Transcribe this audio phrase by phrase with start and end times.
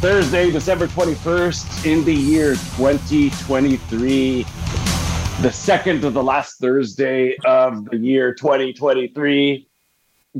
[0.00, 4.42] Thursday, December 21st, in the year 2023,
[5.42, 9.66] the second to the last Thursday of the year 2023.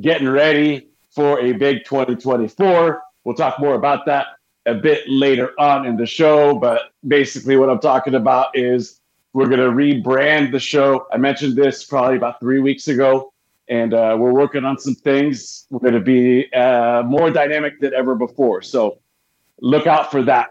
[0.00, 3.02] Getting ready for a big 2024.
[3.24, 4.26] We'll talk more about that
[4.64, 9.00] a bit later on in the show, but basically, what I'm talking about is
[9.32, 11.08] we're going to rebrand the show.
[11.12, 13.32] I mentioned this probably about three weeks ago,
[13.66, 15.66] and uh, we're working on some things.
[15.68, 18.62] We're going to be uh, more dynamic than ever before.
[18.62, 19.00] So,
[19.60, 20.50] look out for that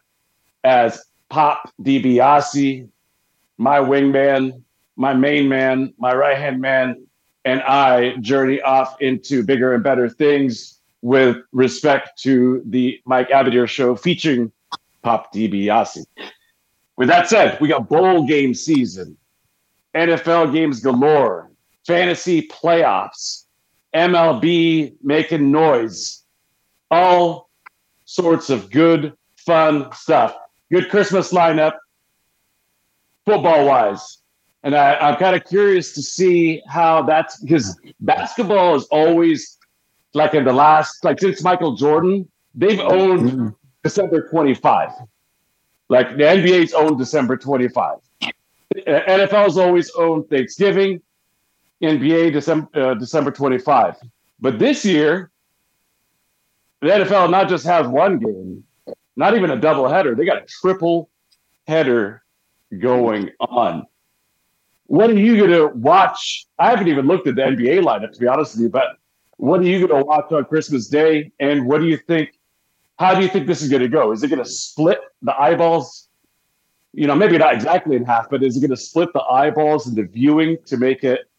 [0.64, 2.88] as Pop DiBiase,
[3.58, 4.62] my wingman,
[4.96, 7.06] my main man, my right hand man,
[7.46, 13.68] and I journey off into bigger and better things with respect to the Mike Abadir
[13.68, 14.52] show featuring
[15.04, 16.06] Pop DiBiase.
[16.98, 19.16] With that said, we got bowl game season,
[19.96, 21.52] NFL games galore,
[21.86, 23.46] fantasy playoffs,
[23.94, 26.24] MLB making noise,
[26.90, 27.47] all
[28.08, 30.36] sorts of good, fun stuff.
[30.72, 31.74] Good Christmas lineup,
[33.26, 34.20] football wise.
[34.64, 39.58] And I, I'm kind of curious to see how that's because basketball is always
[40.14, 43.48] like in the last, like since Michael Jordan, they've owned mm-hmm.
[43.84, 44.90] December 25.
[45.90, 48.00] Like the NBA's owned December 25.
[48.76, 51.02] NFL's always owned Thanksgiving,
[51.82, 53.96] NBA December uh, December 25.
[54.40, 55.32] But this year,
[56.82, 58.64] the NFL not just has one game,
[59.16, 60.16] not even a double header.
[60.16, 61.10] They got a triple
[61.68, 62.24] header
[62.78, 63.86] going on.
[64.86, 66.46] What are you going to watch?
[66.58, 68.98] I haven't even looked at the NBA lineup to be honest with you, but
[69.38, 71.32] what are you going to watch on Christmas Day?
[71.40, 72.40] And what do you think?
[72.98, 74.12] How do you think this is going to go?
[74.12, 76.08] Is it going to split the eyeballs?
[76.94, 79.86] You know, maybe not exactly in half, but is it going to split the eyeballs
[79.88, 81.30] and the viewing to make it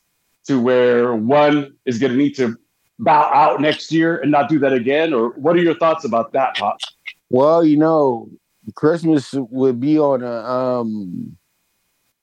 [0.46, 2.56] to where one is going to need to
[2.98, 5.12] bow out next year and not do that again?
[5.12, 6.78] Or what are your thoughts about that, Pop?
[7.30, 8.28] Well, you know,
[8.74, 11.36] Christmas would be on a um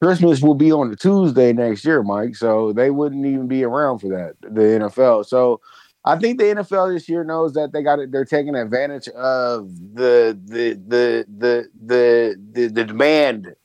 [0.01, 2.35] Christmas will be on a Tuesday next year, Mike.
[2.35, 5.25] So they wouldn't even be around for that, the NFL.
[5.25, 5.61] So
[6.03, 8.11] I think the NFL this year knows that they got it.
[8.11, 13.55] They're taking advantage of the the the the the the, the demand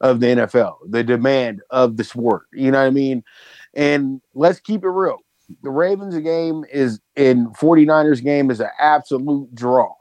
[0.00, 2.46] of the NFL, the demand of the sport.
[2.52, 3.22] You know what I mean?
[3.74, 5.23] And let's keep it real
[5.62, 9.94] the Ravens game is in 49ers game is an absolute draw.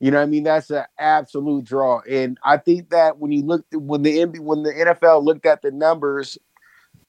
[0.00, 0.44] You know I mean?
[0.44, 2.00] That's an absolute draw.
[2.08, 5.72] And I think that when you look when the when the NFL looked at the
[5.72, 6.38] numbers,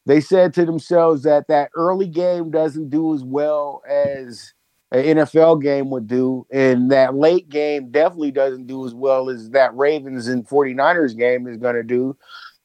[0.05, 4.53] they said to themselves that that early game doesn't do as well as
[4.91, 9.51] an NFL game would do, and that late game definitely doesn't do as well as
[9.51, 12.17] that Ravens and 49ers game is going to do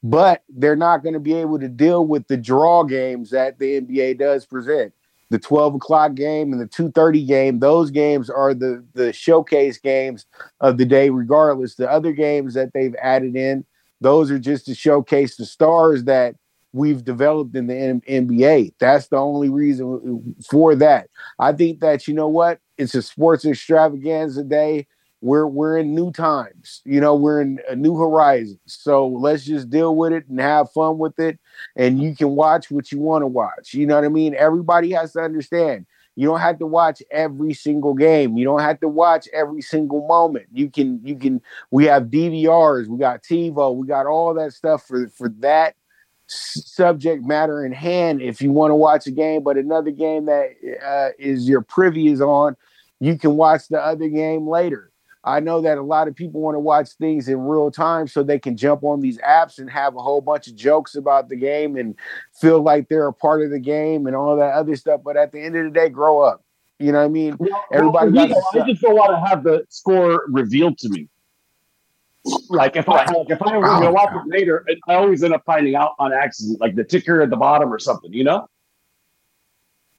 [0.05, 3.81] but they're not going to be able to deal with the draw games that the
[3.81, 4.93] NBA does present
[5.31, 10.27] the 12 o'clock game and the 2.30 game those games are the the showcase games
[10.61, 11.75] of the day regardless.
[11.75, 13.65] The other games that they've added in
[14.01, 16.35] those are just to showcase the stars that
[16.73, 21.09] we've developed in the nba that's the only reason uh, for that.
[21.39, 22.59] I think that you know what?
[22.77, 24.87] It's a sports extravaganza day
[25.25, 26.83] we're we're in new times.
[26.85, 28.59] You know, we're in a new horizons.
[28.67, 31.39] So let's just deal with it and have fun with it.
[31.77, 33.73] And you can watch what you want to watch.
[33.73, 34.35] You know what I mean?
[34.35, 35.87] Everybody has to understand.
[36.15, 38.37] You don't have to watch every single game.
[38.37, 40.45] You don't have to watch every single moment.
[40.53, 41.41] You can you can
[41.71, 45.75] we have DVRs, we got TiVo, we got all that stuff for for that
[46.27, 50.49] subject matter in hand if you want to watch a game but another game that
[50.83, 52.57] uh, is your privy is on
[52.99, 54.91] you can watch the other game later
[55.25, 58.23] I know that a lot of people want to watch things in real time so
[58.23, 61.37] they can jump on these apps and have a whole bunch of jokes about the
[61.37, 61.95] game and
[62.35, 65.01] feel like they're a part of the game and all that other stuff.
[65.03, 66.45] But at the end of the day, grow up.
[66.79, 67.37] You know what I mean?
[67.39, 68.11] Well, Everybody.
[68.11, 71.09] Well, I just don't want to have the score revealed to me.
[72.49, 75.43] Like if I like if I were to watch it later, I always end up
[75.45, 78.13] finding out on accident, like the ticker at the bottom or something.
[78.13, 78.49] You know?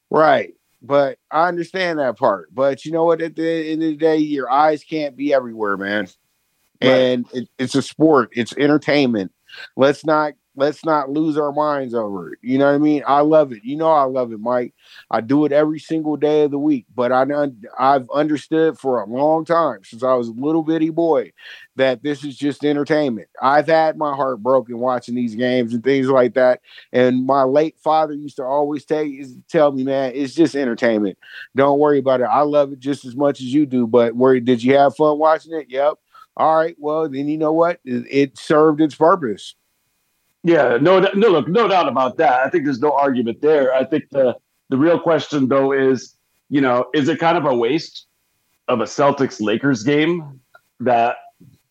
[0.09, 0.53] Right.
[0.85, 2.53] But I understand that part.
[2.53, 3.21] But you know what?
[3.21, 6.07] At the end of the day, your eyes can't be everywhere, man.
[6.81, 6.89] Right.
[6.89, 8.29] And it, it's a sport.
[8.33, 9.31] It's entertainment.
[9.75, 12.39] Let's not let's not lose our minds over it.
[12.41, 13.03] You know what I mean?
[13.05, 13.63] I love it.
[13.63, 14.73] You know I love it, Mike.
[15.11, 17.25] I do it every single day of the week, but I
[17.77, 21.31] I've understood for a long time since I was a little bitty boy
[21.75, 23.27] that this is just entertainment.
[23.41, 26.61] I've had my heart broken watching these games and things like that.
[26.93, 29.05] And my late father used to always tell,
[29.49, 31.17] tell me, man, it's just entertainment.
[31.55, 32.25] Don't worry about it.
[32.31, 33.87] I love it just as much as you do.
[33.87, 35.67] But where did you have fun watching it?
[35.69, 35.95] Yep.
[36.37, 36.75] All right.
[36.77, 37.79] Well, then you know what?
[37.85, 39.55] It, it served its purpose.
[40.45, 42.45] Yeah, no, no, look, no doubt about that.
[42.45, 43.73] I think there's no argument there.
[43.73, 44.37] I think the
[44.69, 46.15] the real question though is,
[46.49, 48.05] you know, is it kind of a waste
[48.67, 50.39] of a Celtics Lakers game
[50.81, 51.17] that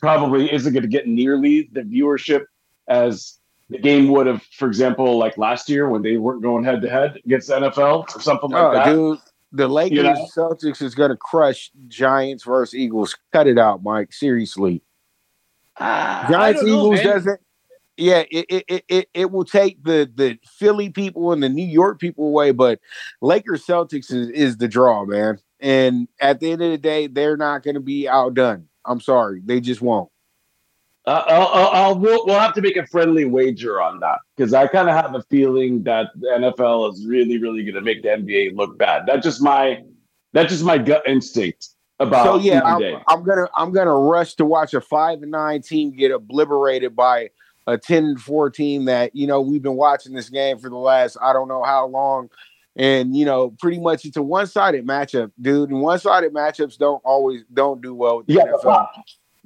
[0.00, 2.46] probably isn't going to get nearly the viewership
[2.88, 3.38] as
[3.70, 6.90] the game would have, for example, like last year when they weren't going head to
[6.90, 8.86] head against NFL or something like oh, that.
[8.86, 9.18] Dude,
[9.52, 10.28] the Lakers you know?
[10.36, 13.16] Celtics is going to crush Giants versus Eagles.
[13.32, 14.12] Cut it out, Mike.
[14.12, 14.82] Seriously.
[15.76, 17.40] Uh, Giants Eagles doesn't.
[17.96, 22.00] Yeah, it, it it it will take the the Philly people and the New York
[22.00, 22.80] people away, but
[23.20, 25.38] Lakers Celtics is, is the draw, man.
[25.60, 28.66] And at the end of the day, they're not going to be outdone.
[28.84, 30.10] I'm sorry, they just won't.
[31.06, 34.54] Uh, I'll, I'll, I'll we'll, we'll, have to make a friendly wager on that because
[34.54, 38.02] I kind of have a feeling that the NFL is really, really going to make
[38.02, 39.04] the NBA look bad.
[39.06, 39.82] That's just my
[40.32, 41.68] that's just my gut instinct
[42.00, 42.24] about.
[42.24, 45.92] So yeah, I'm, I'm, gonna I'm gonna rush to watch a five and nine team
[45.92, 47.30] get obliterated by
[47.66, 50.76] a 10 and 4 team that you know we've been watching this game for the
[50.76, 52.30] last I don't know how long.
[52.76, 55.70] And you know, pretty much it's a one-sided matchup, dude.
[55.70, 58.24] And one-sided matchups don't always don't do well.
[58.26, 58.88] yeah, NFL.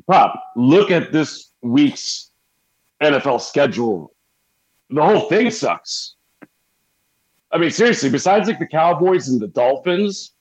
[0.06, 2.30] Pop, look at this week's
[3.02, 4.14] NFL schedule.
[4.90, 6.14] The whole thing sucks.
[7.52, 10.32] I mean, seriously, besides like the Cowboys and the Dolphins,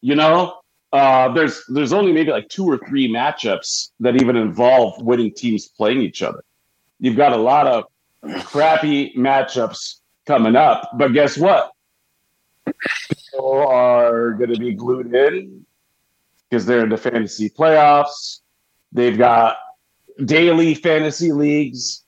[0.00, 0.60] you know,
[0.92, 5.68] uh, there's there's only maybe like two or three matchups that even involve winning teams
[5.68, 6.42] playing each other.
[7.00, 7.84] You've got a lot of
[8.44, 11.72] crappy matchups coming up, but guess what?
[12.66, 15.64] People are going to be glued in
[16.48, 18.40] because they're in the fantasy playoffs.
[18.92, 19.56] They've got
[20.24, 22.04] daily fantasy leagues.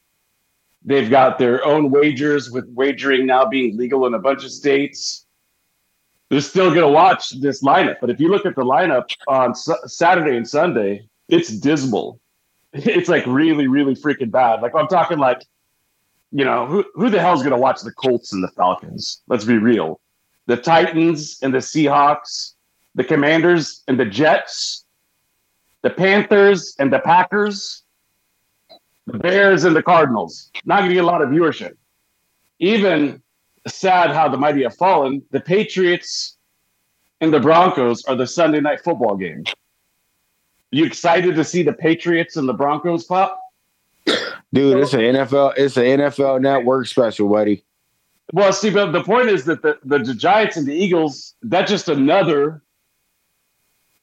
[0.82, 5.26] They've got their own wagers, with wagering now being legal in a bunch of states.
[6.31, 7.96] They're still going to watch this lineup.
[8.00, 12.19] But if you look at the lineup on Saturday and Sunday, it's dismal.
[12.72, 14.62] It's like really, really freaking bad.
[14.62, 15.43] Like I'm talking like,
[16.32, 19.22] you know, who, who the hell's going to watch the Colts and the Falcons?
[19.26, 20.00] Let's be real.
[20.46, 22.55] The Titans and the Seahawks,
[22.94, 24.84] the Commanders and the Jets,
[25.82, 27.82] the Panthers and the Packers,
[29.06, 30.50] the Bears and the Cardinals.
[30.64, 31.75] Not to get a lot of viewership.
[32.58, 33.23] Even
[33.66, 36.37] sad how the mighty have fallen, the Patriots
[37.20, 39.44] and the Broncos are the Sunday night football game.
[40.70, 43.40] You excited to see the Patriots and the Broncos pop?
[44.52, 45.55] Dude, it's an NFL.
[45.56, 47.64] It's an NFL Network special, buddy.
[48.32, 51.88] Well, see, but the point is that the, the Giants and the Eagles, that's just
[51.88, 52.62] another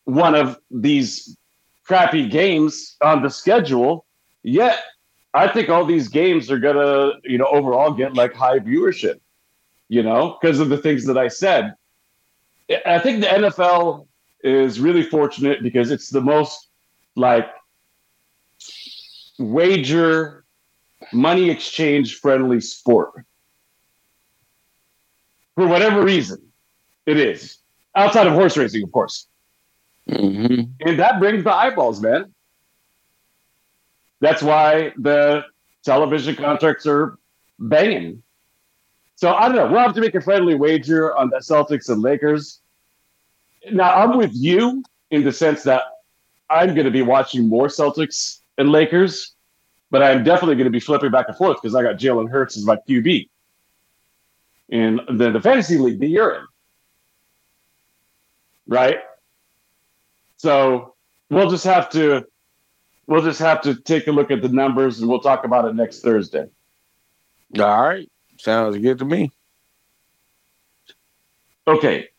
[0.03, 1.37] one of these
[1.83, 4.05] crappy games on the schedule.
[4.43, 4.79] Yet,
[5.33, 9.19] I think all these games are gonna, you know, overall get like high viewership.
[9.89, 11.73] You know, because of the things that I said.
[12.85, 14.06] I think the NFL
[14.43, 16.69] is really fortunate because it's the most
[17.15, 17.47] like
[19.39, 20.45] wager
[21.13, 23.25] money exchange friendly sport.
[25.55, 26.51] For whatever reason,
[27.05, 27.57] it is
[27.95, 29.27] outside of horse racing, of course.
[30.09, 30.71] Mm-hmm.
[30.87, 32.33] And that brings the eyeballs, man.
[34.19, 35.43] That's why the
[35.83, 37.17] television contracts are
[37.59, 38.23] banging.
[39.15, 39.67] So I don't know.
[39.67, 42.61] We'll have to make a friendly wager on the Celtics and Lakers.
[43.71, 45.83] Now I'm with you in the sense that
[46.49, 49.33] I'm going to be watching more Celtics and Lakers,
[49.91, 52.57] but I'm definitely going to be flipping back and forth because I got Jalen Hurts
[52.57, 53.29] as my QB
[54.69, 56.45] in the, the fantasy league that you're in.
[58.67, 58.99] Right?
[60.37, 60.95] So
[61.29, 62.25] we'll just have to
[63.07, 65.75] we'll just have to take a look at the numbers and we'll talk about it
[65.75, 66.47] next Thursday.
[67.57, 68.09] All right.
[68.37, 69.31] Sounds good to me.
[71.67, 72.09] Okay.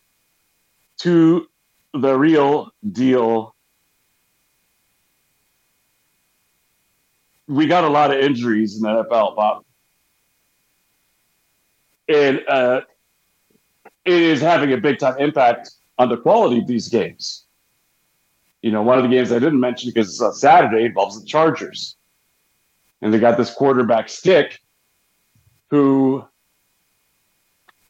[0.98, 1.48] To
[1.94, 3.54] the real deal.
[7.46, 9.64] We got a lot of injuries in the NFL, Bob.
[12.08, 12.82] And uh,
[14.04, 17.44] it is having a big time impact on the quality of these games.
[18.62, 21.26] You know, one of the games I didn't mention because it's on Saturday involves the
[21.26, 21.96] Chargers.
[23.00, 24.60] And they got this quarterback stick
[25.70, 26.24] who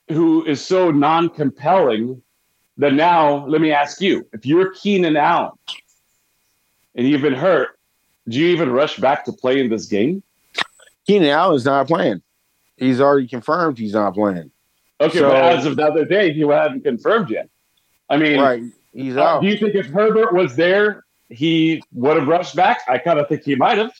[0.08, 2.22] who is so non-compelling
[2.78, 5.52] that now let me ask you, if you're Keenan Allen
[6.94, 7.78] and you've been hurt,
[8.28, 10.22] do you even rush back to play in this game?
[11.06, 12.22] Keenan Allen's not playing.
[12.76, 14.50] He's already confirmed he's not playing.
[15.00, 17.48] Okay, so, but as of the other day, he hadn't confirmed yet.
[18.08, 18.62] I mean, right?
[18.92, 19.42] He's uh, out.
[19.42, 22.80] Do you think if Herbert was there, he would have rushed back?
[22.88, 23.92] I kind of think he might have.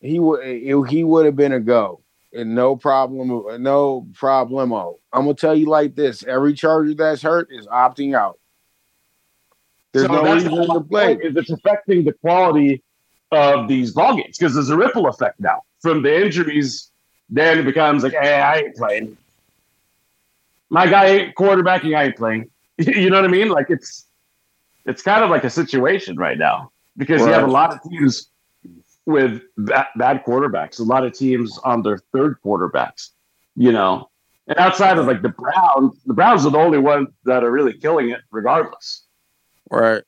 [0.00, 0.44] He would.
[0.88, 2.00] He would have been a go,
[2.32, 3.28] no problem.
[3.62, 4.98] No problemo.
[5.12, 8.38] I'm gonna tell you like this: every Charger that's hurt is opting out.
[9.92, 11.14] There's so no reason to play.
[11.14, 12.82] Is it's affecting the quality
[13.32, 16.90] of these ball games because there's a ripple effect now from the injuries.
[17.28, 19.16] Then it becomes like, hey, I ain't playing.
[20.70, 21.96] My guy ain't quarterbacking.
[21.96, 22.50] I ain't playing.
[22.78, 23.48] you know what I mean?
[23.48, 24.06] Like it's
[24.84, 27.28] it's kind of like a situation right now because right.
[27.28, 28.30] you have a lot of teams
[29.06, 33.10] with bad, bad quarterbacks, a lot of teams on their third quarterbacks.
[33.54, 34.10] You know,
[34.46, 37.72] and outside of like the Browns, the Browns are the only ones that are really
[37.72, 39.04] killing it, regardless.
[39.70, 40.02] Right.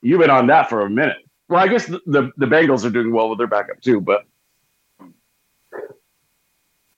[0.00, 1.18] You've been on that for a minute.
[1.48, 4.24] Well, I guess the, the, the Bengals are doing well with their backup too, but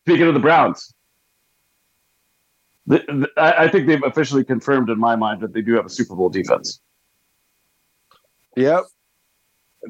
[0.06, 0.94] speaking of the Browns,
[2.86, 5.86] the, the, I, I think they've officially confirmed in my mind that they do have
[5.86, 6.80] a Super Bowl defense.
[8.56, 8.84] Yep.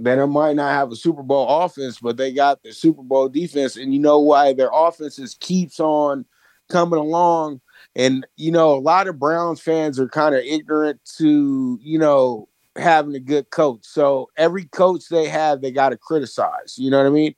[0.00, 3.28] Then it might not have a Super Bowl offense, but they got the Super Bowl
[3.28, 3.76] defense.
[3.76, 6.24] And you know why their offenses keeps on
[6.68, 7.60] coming along
[7.96, 12.48] and you know, a lot of Browns fans are kind of ignorant to, you know,
[12.76, 13.80] having a good coach.
[13.82, 16.76] So every coach they have, they got to criticize.
[16.76, 17.34] You know what I mean?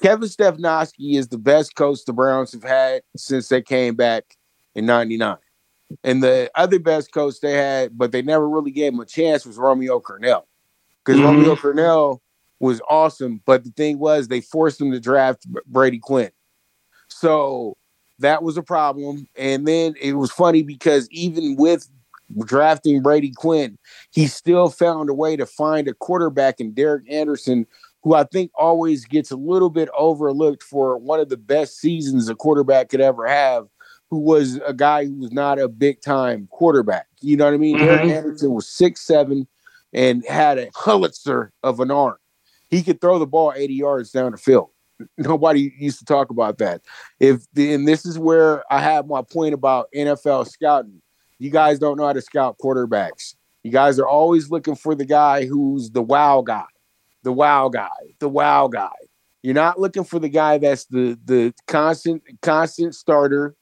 [0.00, 4.36] Kevin Stefanski is the best coach the Browns have had since they came back
[4.74, 5.38] in 99.
[6.04, 9.46] And the other best coach they had, but they never really gave him a chance,
[9.46, 10.42] was Romeo Crennel.
[11.06, 11.36] Because mm-hmm.
[11.36, 12.18] Romeo Crennel
[12.58, 13.40] was awesome.
[13.46, 16.32] But the thing was, they forced him to draft Brady Quinn.
[17.08, 17.76] So
[18.18, 19.28] that was a problem.
[19.36, 21.88] And then it was funny because even with
[22.44, 23.78] drafting Brady Quinn,
[24.10, 27.66] he still found a way to find a quarterback in Derek Anderson,
[28.02, 32.28] who I think always gets a little bit overlooked for one of the best seasons
[32.28, 33.66] a quarterback could ever have,
[34.10, 37.06] who was a guy who was not a big time quarterback.
[37.20, 37.76] You know what I mean?
[37.76, 37.86] Mm-hmm.
[37.86, 39.46] Derek Anderson was six seven
[39.96, 42.18] and had a Pulitzer of an arm.
[42.68, 44.68] He could throw the ball 80 yards down the field.
[45.18, 46.82] Nobody used to talk about that.
[47.18, 51.00] If the, and this is where I have my point about NFL scouting.
[51.38, 53.34] You guys don't know how to scout quarterbacks.
[53.62, 56.64] You guys are always looking for the guy who's the wow guy,
[57.24, 58.92] the wow guy, the wow guy.
[59.42, 63.54] You're not looking for the guy that's the the constant constant starter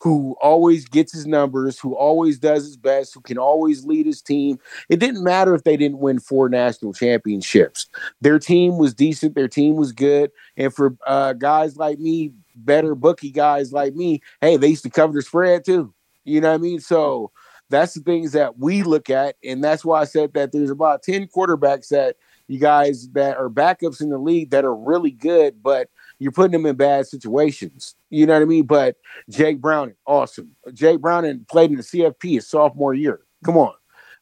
[0.00, 4.22] who always gets his numbers, who always does his best, who can always lead his
[4.22, 4.58] team.
[4.88, 7.86] It didn't matter if they didn't win four national championships.
[8.20, 10.30] Their team was decent, their team was good.
[10.56, 14.90] And for uh, guys like me, better bookie guys like me, hey, they used to
[14.90, 15.92] cover the spread too.
[16.24, 16.80] You know what I mean?
[16.80, 17.32] So
[17.70, 19.36] that's the things that we look at.
[19.44, 23.50] And that's why I said that there's about 10 quarterbacks that you guys that are
[23.50, 27.94] backups in the league that are really good, but you're putting them in bad situations.
[28.10, 28.66] You know what I mean?
[28.66, 28.96] But
[29.30, 30.56] Jake Browning, awesome.
[30.72, 33.20] Jake Browning played in the CFP his sophomore year.
[33.44, 33.74] Come on.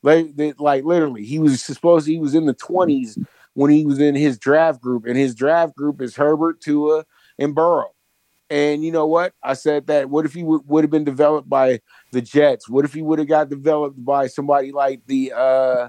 [0.03, 3.19] Like, like literally, he was supposed to, he was in the 20s
[3.55, 7.05] when he was in his draft group, and his draft group is Herbert, Tua,
[7.38, 7.91] and Burrow.
[8.49, 9.33] And you know what?
[9.43, 10.09] I said that.
[10.09, 11.81] What if he w- would have been developed by
[12.12, 12.69] the Jets?
[12.69, 15.88] What if he would have got developed by somebody like the uh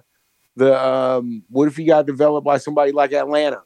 [0.56, 1.44] the um?
[1.50, 3.62] What if he got developed by somebody like Atlanta?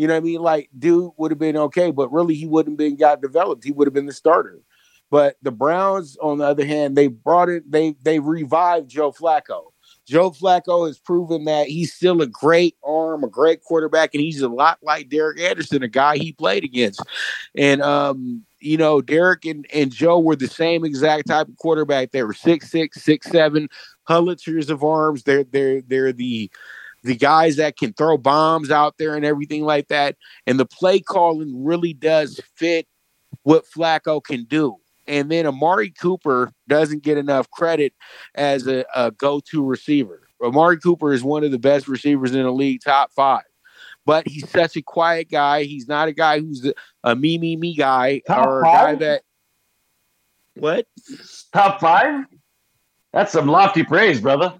[0.00, 0.40] You know what I mean?
[0.40, 3.64] Like, dude would have been okay, but really he wouldn't have been got developed.
[3.64, 4.62] He would have been the starter.
[5.10, 9.60] But the Browns, on the other hand, they brought it, they they revived Joe Flacco.
[10.06, 14.40] Joe Flacco has proven that he's still a great arm, a great quarterback, and he's
[14.40, 17.02] a lot like Derek Anderson, a guy he played against.
[17.54, 22.12] And um, you know, Derek and, and Joe were the same exact type of quarterback.
[22.12, 23.68] They were six six, six seven,
[24.08, 25.24] Pulitzers of arms.
[25.24, 26.50] They're they're they're the
[27.02, 30.16] the guys that can throw bombs out there and everything like that.
[30.46, 32.86] And the play calling really does fit
[33.42, 34.76] what Flacco can do.
[35.06, 37.94] And then Amari Cooper doesn't get enough credit
[38.34, 40.28] as a, a go to receiver.
[40.42, 43.42] Amari Cooper is one of the best receivers in the league, top five.
[44.06, 45.64] But he's such a quiet guy.
[45.64, 46.70] He's not a guy who's
[47.04, 48.98] a me, me, me guy top or a five?
[48.98, 49.22] guy that.
[50.54, 50.86] What?
[51.52, 52.24] Top five?
[53.12, 54.54] That's some lofty praise, brother.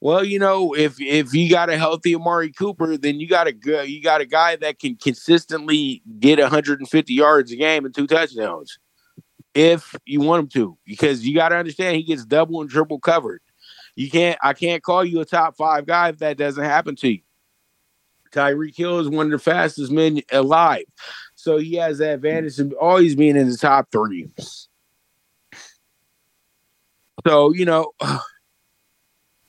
[0.00, 3.86] Well, you know, if if you got a healthy Amari Cooper, then you got a
[3.86, 8.78] you got a guy that can consistently get 150 yards a game and two touchdowns.
[9.52, 12.98] If you want him to, because you got to understand he gets double and triple
[12.98, 13.42] covered.
[13.94, 17.08] You can't I can't call you a top five guy if that doesn't happen to
[17.08, 17.20] you.
[18.32, 20.84] Tyreek Hill is one of the fastest men alive.
[21.34, 24.30] So he has that advantage of always being in the top three.
[27.26, 27.92] So, you know,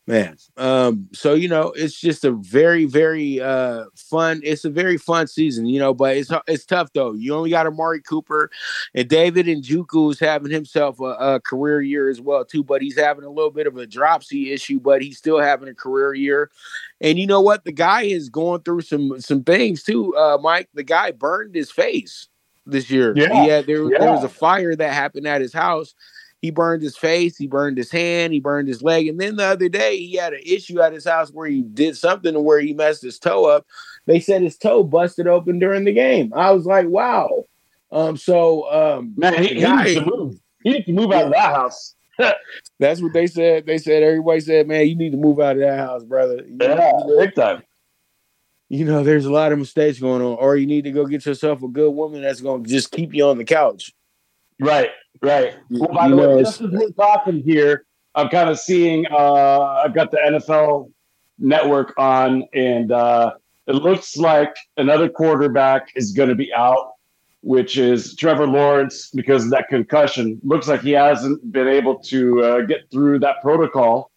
[0.07, 0.37] man.
[0.57, 4.41] Um, so you know, it's just a very, very uh fun.
[4.43, 5.93] It's a very fun season, you know.
[5.93, 7.13] But it's it's tough though.
[7.13, 8.49] You only got Amari Cooper,
[8.93, 12.63] and David Njoku is having himself a, a, career year as well too.
[12.63, 15.75] But he's having a little bit of a dropsy issue, but he's still having a
[15.75, 16.51] career year.
[16.99, 17.63] And you know what?
[17.63, 20.69] The guy is going through some some things too, uh, Mike.
[20.73, 22.27] The guy burned his face
[22.65, 23.13] this year.
[23.15, 23.99] Yeah, yeah there, yeah.
[23.99, 25.93] there was a fire that happened at his house
[26.41, 29.07] he burned his face, he burned his hand, he burned his leg.
[29.07, 31.95] And then the other day, he had an issue at his house where he did
[31.95, 33.65] something where he messed his toe up.
[34.07, 36.33] They said his toe busted open during the game.
[36.35, 37.45] I was like, wow.
[37.91, 40.39] Um, so um, man, he, he needs to move.
[40.63, 41.95] He needs to move out of that house.
[42.79, 43.65] that's what they said.
[43.65, 46.43] They said everybody said, man, you need to move out of that house, brother.
[46.47, 47.63] You yeah, know, big time.
[48.69, 51.25] You know, there's a lot of mistakes going on, or you need to go get
[51.25, 53.93] yourself a good woman that's going to just keep you on the couch.
[54.59, 54.89] Right,
[55.21, 55.55] right.
[55.69, 57.85] Well, by the way, just as we're talking here,
[58.15, 59.05] I'm kind of seeing.
[59.09, 60.91] Uh, I've got the NFL
[61.39, 63.33] Network on, and uh,
[63.67, 66.93] it looks like another quarterback is going to be out,
[67.41, 70.39] which is Trevor Lawrence because of that concussion.
[70.43, 74.11] Looks like he hasn't been able to uh, get through that protocol.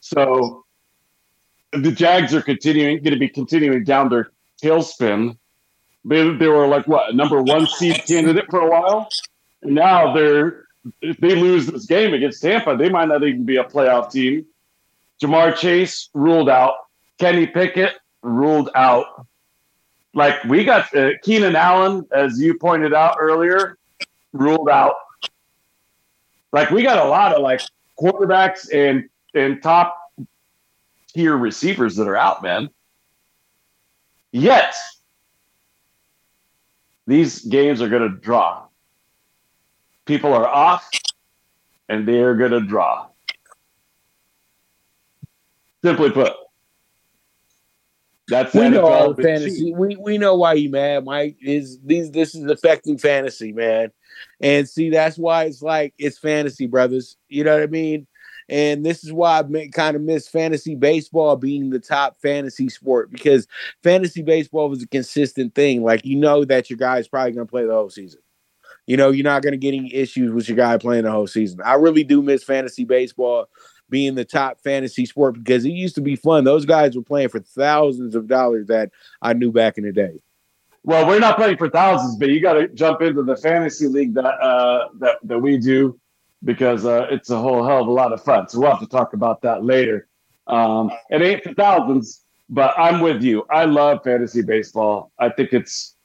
[0.00, 0.64] So
[1.72, 4.30] the Jags are continuing going to be continuing down their
[4.62, 5.36] tailspin.
[6.04, 9.08] They, they were like what number one seed candidate for a while
[9.64, 10.64] now they're
[11.00, 14.44] if they lose this game against Tampa, they might not even be a playoff team.
[15.22, 16.74] Ja'Marr Chase ruled out.
[17.18, 19.26] Kenny Pickett ruled out.
[20.12, 23.78] Like we got uh, Keenan Allen, as you pointed out earlier,
[24.32, 24.96] ruled out.
[26.52, 27.60] Like we got a lot of like
[27.98, 29.98] quarterbacks and and top
[31.08, 32.68] tier receivers that are out, man.
[34.30, 34.74] Yet
[37.06, 38.63] these games are going to draw
[40.04, 40.88] people are off
[41.88, 43.06] and they're going to draw.
[45.82, 46.32] Simply put,
[48.26, 49.74] that's we know all the fantasy.
[49.74, 51.36] We we know why you mad, Mike.
[51.42, 53.92] Is these this is affecting fantasy, man.
[54.40, 57.16] And see, that's why it's like it's fantasy, brothers.
[57.28, 58.06] You know what I mean?
[58.48, 63.10] And this is why I kind of miss fantasy baseball being the top fantasy sport
[63.10, 63.46] because
[63.82, 65.82] fantasy baseball was a consistent thing.
[65.82, 68.20] Like you know that your guy's probably going to play the whole season.
[68.86, 71.26] You know, you're not going to get any issues with your guy playing the whole
[71.26, 71.60] season.
[71.64, 73.48] I really do miss fantasy baseball
[73.88, 76.44] being the top fantasy sport because it used to be fun.
[76.44, 78.90] Those guys were playing for thousands of dollars that
[79.22, 80.20] I knew back in the day.
[80.82, 84.14] Well, we're not playing for thousands, but you got to jump into the fantasy league
[84.14, 85.98] that uh, that that we do
[86.44, 88.48] because uh, it's a whole hell of a lot of fun.
[88.48, 90.08] So we'll have to talk about that later.
[90.46, 93.46] Um, it ain't for thousands, but I'm with you.
[93.50, 95.10] I love fantasy baseball.
[95.18, 95.96] I think it's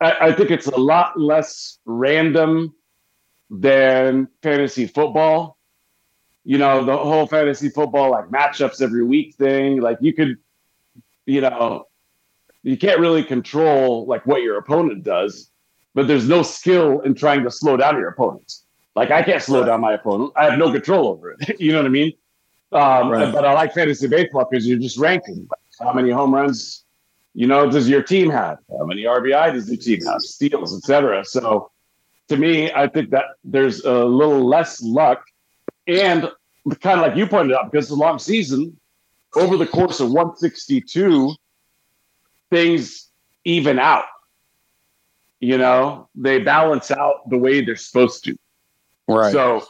[0.00, 2.74] I, I think it's a lot less random
[3.50, 5.58] than fantasy football.
[6.44, 9.80] You know, the whole fantasy football like matchups every week thing.
[9.80, 10.38] Like you could,
[11.26, 11.86] you know,
[12.62, 15.50] you can't really control like what your opponent does,
[15.94, 18.52] but there's no skill in trying to slow down your opponent.
[18.94, 20.32] Like I can't slow down my opponent.
[20.36, 21.60] I have no control over it.
[21.60, 22.12] you know what I mean?
[22.72, 23.32] Um, right.
[23.32, 25.48] But I like fantasy baseball because you're just ranking
[25.80, 26.84] how many home runs
[27.34, 28.58] you know, does your team have?
[28.70, 30.20] How many RBI does your team have?
[30.20, 31.24] Steals, etc.
[31.24, 31.70] So
[32.28, 35.22] to me, I think that there's a little less luck
[35.86, 36.30] and
[36.80, 38.78] kind of like you pointed out, because it's a long season,
[39.34, 41.34] over the course of 162,
[42.50, 43.08] things
[43.44, 44.04] even out.
[45.40, 48.36] You know, they balance out the way they're supposed to.
[49.06, 49.32] Right.
[49.32, 49.66] So,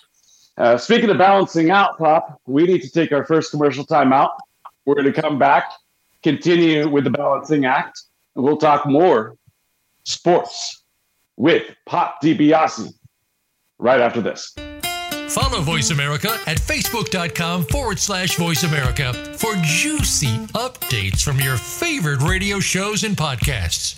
[0.57, 4.33] uh, speaking of balancing out, Pop, we need to take our first commercial time out.
[4.85, 5.71] We're going to come back
[6.23, 8.03] continue with the balancing act,
[8.37, 9.37] and we'll talk more
[10.05, 10.85] sports
[11.37, 12.93] with Pop DiBiase
[13.79, 14.55] right after this.
[15.29, 22.23] Follow Voice America at facebook.com forward slash voice America for juicy updates from your favorite
[22.23, 23.98] radio shows and podcasts.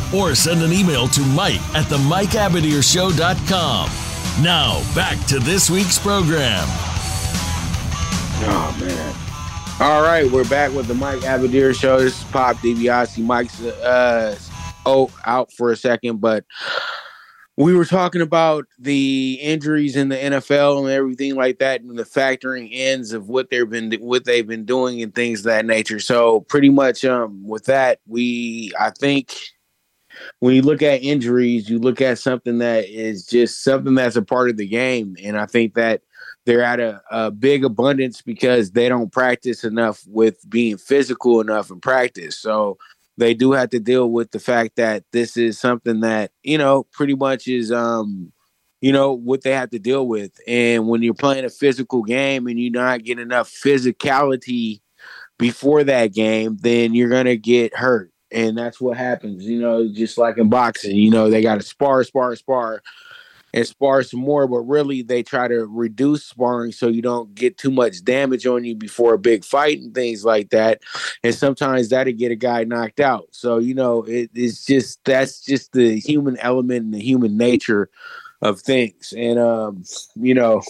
[0.15, 3.89] Or send an email to Mike at the MikeAbadirShow.com.
[4.43, 6.65] Now, back to this week's program.
[8.43, 9.15] Oh, man.
[9.81, 11.99] All right, we're back with the Mike Abadir Show.
[11.99, 13.17] This is Pop DiBiase.
[13.17, 14.37] Mike's uh,
[14.85, 16.45] oh, out for a second, but
[17.57, 22.03] we were talking about the injuries in the NFL and everything like that, and the
[22.03, 25.99] factoring ends of what they've been what they've been doing and things of that nature.
[25.99, 29.35] So pretty much, um, with that, we I think
[30.39, 34.21] when you look at injuries, you look at something that is just something that's a
[34.21, 36.01] part of the game, and I think that
[36.45, 41.69] they're at a, a big abundance because they don't practice enough with being physical enough
[41.69, 42.37] in practice.
[42.37, 42.77] So
[43.17, 46.83] they do have to deal with the fact that this is something that you know
[46.91, 48.31] pretty much is um
[48.81, 50.31] you know what they have to deal with.
[50.47, 54.81] And when you're playing a physical game and you're not getting enough physicality
[55.37, 60.17] before that game then you're gonna get hurt and that's what happens you know just
[60.17, 62.81] like in boxing you know they got to spar spar spar
[63.53, 67.57] and spar some more, but really they try to reduce sparring so you don't get
[67.57, 70.81] too much damage on you before a big fight and things like that.
[71.23, 73.27] And sometimes that'll get a guy knocked out.
[73.31, 77.89] So, you know, it, it's just that's just the human element and the human nature
[78.41, 79.13] of things.
[79.15, 79.83] And um,
[80.15, 80.61] you know,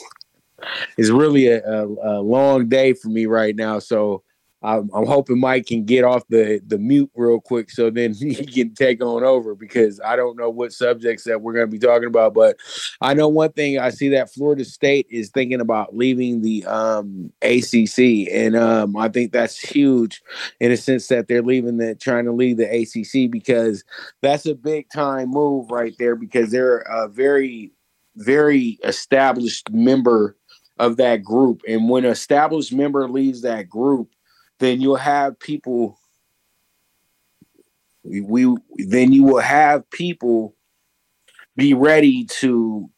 [0.97, 3.79] it's really a, a, a long day for me right now.
[3.79, 4.23] So
[4.63, 8.45] I'm, I'm, hoping Mike can get off the the mute real quick so then he
[8.45, 11.79] can take on over because I don't know what subjects that we're going to be
[11.79, 12.33] talking about.
[12.33, 12.57] But
[13.01, 17.33] I know one thing: I see that Florida State is thinking about leaving the um,
[17.41, 20.21] ACC, and um, I think that's huge
[20.59, 23.83] in a sense that they're leaving the trying to leave the ACC because
[24.21, 27.71] that's a big time move right there because they're a very
[28.17, 30.35] very established member
[30.77, 34.09] of that group, and when an established member leaves that group
[34.61, 35.97] then you'll have people
[38.03, 40.55] we, then you will have people
[41.55, 42.89] be ready to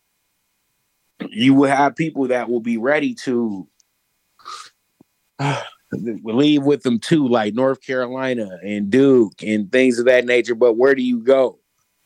[1.29, 3.67] you will have people that will be ready to
[5.39, 5.61] uh,
[6.23, 10.55] leave with them too like north carolina and duke and things of that nature.
[10.55, 11.59] But where do you go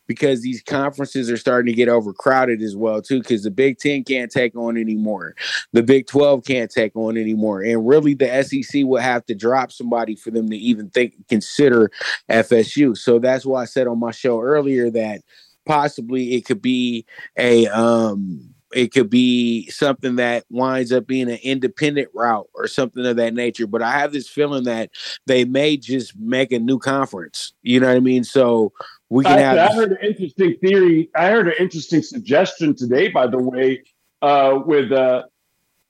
[0.07, 4.03] because these conferences are starting to get overcrowded as well too because the big 10
[4.03, 5.35] can't take on anymore
[5.73, 9.71] the big 12 can't take on anymore and really the sec will have to drop
[9.71, 11.91] somebody for them to even think consider
[12.29, 15.21] fsu so that's why i said on my show earlier that
[15.65, 17.05] possibly it could be
[17.37, 23.05] a um it could be something that winds up being an independent route or something
[23.05, 23.67] of that nature.
[23.67, 24.89] But I have this feeling that
[25.25, 27.53] they may just make a new conference.
[27.61, 28.23] You know what I mean?
[28.23, 28.73] So
[29.09, 29.57] we can I, have.
[29.57, 31.09] I heard an interesting theory.
[31.15, 33.83] I heard an interesting suggestion today, by the way,
[34.21, 35.23] uh, with uh,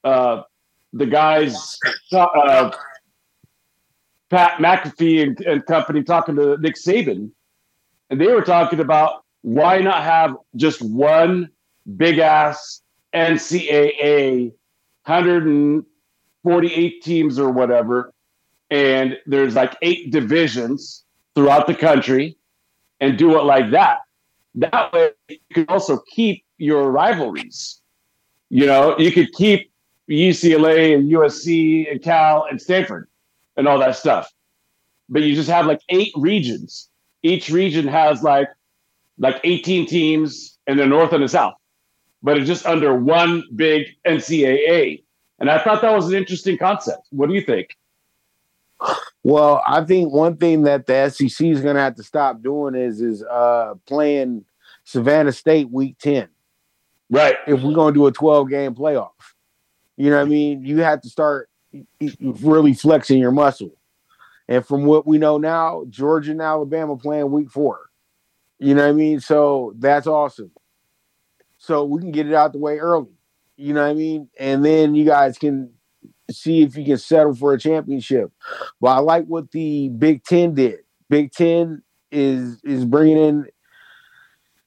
[0.04, 0.44] uh,
[0.94, 1.80] the guys,
[2.12, 2.72] uh,
[4.30, 7.32] Pat McAfee and, and company talking to Nick Saban,
[8.10, 11.50] and they were talking about why not have just one
[11.96, 12.82] big ass
[13.16, 14.52] NCAA,
[15.06, 18.14] 148 teams or whatever,
[18.70, 21.04] and there's like eight divisions
[21.34, 22.38] throughout the country
[23.00, 24.00] and do it like that.
[24.56, 27.82] That way, you can also keep your rivalries.
[28.50, 29.72] You know, you could keep
[30.10, 33.08] UCLA and USC and Cal and Stanford
[33.56, 34.32] and all that stuff.
[35.10, 36.90] But you just have like eight regions.
[37.24, 38.48] Each region has like
[39.20, 41.56] like 18 teams in the north and the south,
[42.22, 45.04] but it's just under one big NCAA.
[45.40, 47.08] And I thought that was an interesting concept.
[47.10, 47.76] What do you think?
[49.24, 52.76] Well, I think one thing that the SEC is going to have to stop doing
[52.76, 54.46] is is uh, playing
[54.84, 56.30] Savannah State Week Ten.
[57.10, 57.36] Right.
[57.48, 59.12] If we're gonna do a 12 game playoff,
[59.96, 60.64] you know what I mean.
[60.64, 61.50] You have to start
[62.22, 63.72] really flexing your muscle.
[64.48, 67.90] And from what we know now, Georgia and Alabama playing week four.
[68.60, 69.20] You know what I mean?
[69.20, 70.52] So that's awesome.
[71.58, 73.12] So we can get it out the way early.
[73.56, 74.30] You know what I mean?
[74.40, 75.72] And then you guys can
[76.32, 78.32] see if you can settle for a championship.
[78.82, 80.80] But I like what the Big Ten did.
[81.10, 83.48] Big Ten is is bringing in.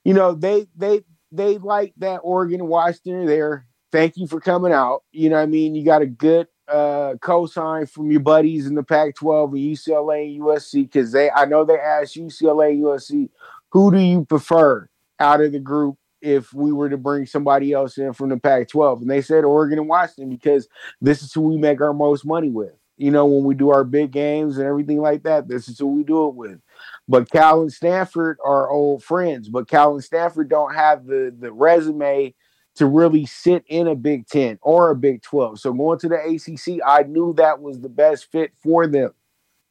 [0.05, 3.67] You know they they they like that Oregon Washington there.
[3.93, 5.03] Thank you for coming out.
[5.13, 5.75] You know I mean?
[5.75, 10.43] You got a good uh cosign from your buddies in the Pac-12 and UCLA and
[10.43, 13.29] USC because they I know they asked UCLA USC
[13.71, 17.99] who do you prefer out of the group if we were to bring somebody else
[17.99, 20.69] in from the Pac-12 and they said Oregon and Washington because
[21.01, 22.73] this is who we make our most money with.
[22.97, 25.87] You know when we do our big games and everything like that, this is who
[25.87, 26.61] we do it with.
[27.09, 31.51] But Cal and Stanford are old friends, but Cal and Stanford don't have the the
[31.51, 32.35] resume
[32.77, 35.61] to really sit in a Big 10 or a Big 12.
[35.61, 39.13] So going to the ACC, I knew that was the best fit for them.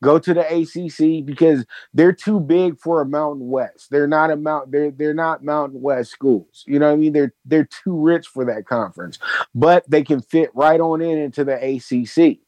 [0.01, 3.89] Go to the ACC because they're too big for a Mountain West.
[3.89, 4.71] They're not a mount.
[4.71, 6.63] They're they're not Mountain West schools.
[6.67, 7.13] You know what I mean?
[7.13, 9.19] They're they're too rich for that conference,
[9.53, 12.39] but they can fit right on in into the ACC.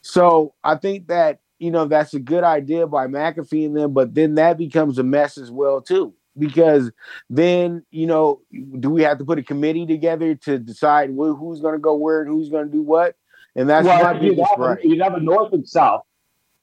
[0.00, 4.14] So I think that you know that's a good idea by McAfee and them, but
[4.14, 6.90] then that becomes a mess as well too because
[7.28, 8.40] then you know
[8.78, 11.94] do we have to put a committee together to decide wh- who's going to go
[11.94, 13.16] where and who's going to do what
[13.56, 14.82] and that's well, my biggest right.
[14.84, 16.02] you'd have a north and south.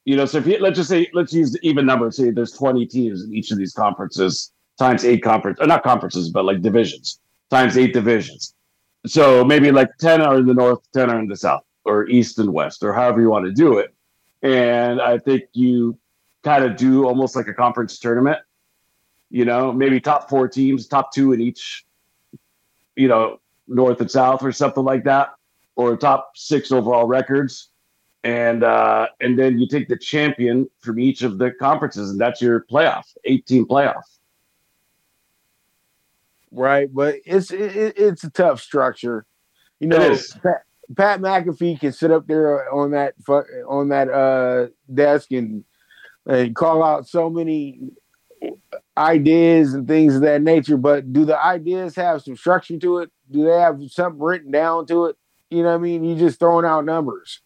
[0.07, 2.17] You know, so if you let's just say let's use even numbers.
[2.17, 6.29] Say there's 20 teams in each of these conferences times eight conference, or not conferences,
[6.29, 8.53] but like divisions times eight divisions.
[9.05, 12.39] So maybe like 10 are in the north, 10 are in the south, or east
[12.39, 13.93] and west, or however you want to do it.
[14.43, 15.97] And I think you
[16.43, 18.39] kind of do almost like a conference tournament
[19.29, 21.85] you know, maybe top four teams, top two in each,
[22.95, 25.33] you know, north and south or something like that,
[25.75, 27.69] or top six overall records.
[28.27, 32.41] And uh, and then you take the champion from each of the conferences, and that's
[32.41, 34.01] your playoff, 18 playoff.
[36.51, 39.25] right but it's it, it's a tough structure.
[39.79, 40.37] You know It is.
[40.43, 40.63] Pat,
[40.97, 43.13] Pat McAfee can sit up there on that
[43.65, 45.63] on that uh desk and
[46.25, 47.79] and call out so many
[48.97, 53.09] ideas and things of that nature but do the ideas have some structure to it?
[53.31, 55.15] Do they have something written down to it?
[55.49, 56.03] You know what i mean?
[56.03, 57.39] You're just throwing out numbers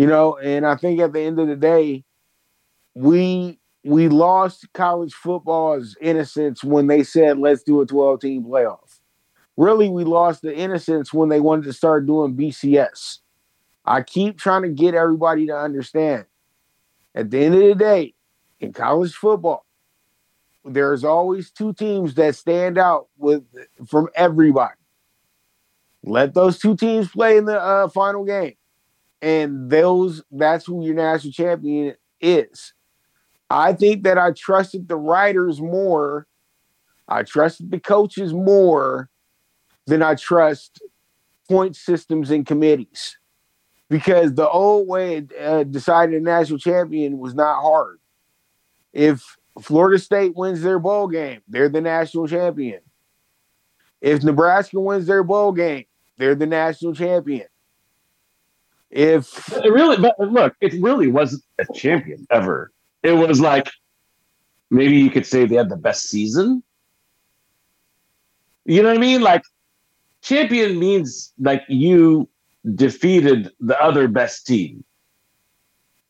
[0.00, 2.02] you know and i think at the end of the day
[2.94, 9.00] we we lost college football's innocence when they said let's do a 12 team playoff.
[9.56, 13.18] Really we lost the innocence when they wanted to start doing bcs
[13.84, 16.24] i keep trying to get everybody to understand
[17.14, 18.14] at the end of the day
[18.58, 19.66] in college football
[20.64, 23.44] there's always two teams that stand out with
[23.86, 24.74] from everybody.
[26.02, 28.54] Let those two teams play in the uh, final game
[29.22, 32.74] and those that's who your national champion is
[33.50, 36.28] I think that I trusted the writers more.
[37.08, 39.10] I trusted the coaches more
[39.86, 40.80] than I trust
[41.48, 43.18] point systems and committees.
[43.88, 47.98] Because the old way uh, deciding a national champion was not hard.
[48.92, 52.80] If Florida State wins their bowl game, they're the national champion.
[54.00, 55.86] If Nebraska wins their bowl game,
[56.18, 57.48] they're the national champion.
[58.90, 62.72] If It really, but look, it really wasn't a champion ever.
[63.02, 63.68] It was like
[64.70, 66.62] maybe you could say they had the best season.
[68.64, 69.20] You know what I mean?
[69.22, 69.42] Like
[70.22, 72.28] champion means like you
[72.74, 74.84] defeated the other best team.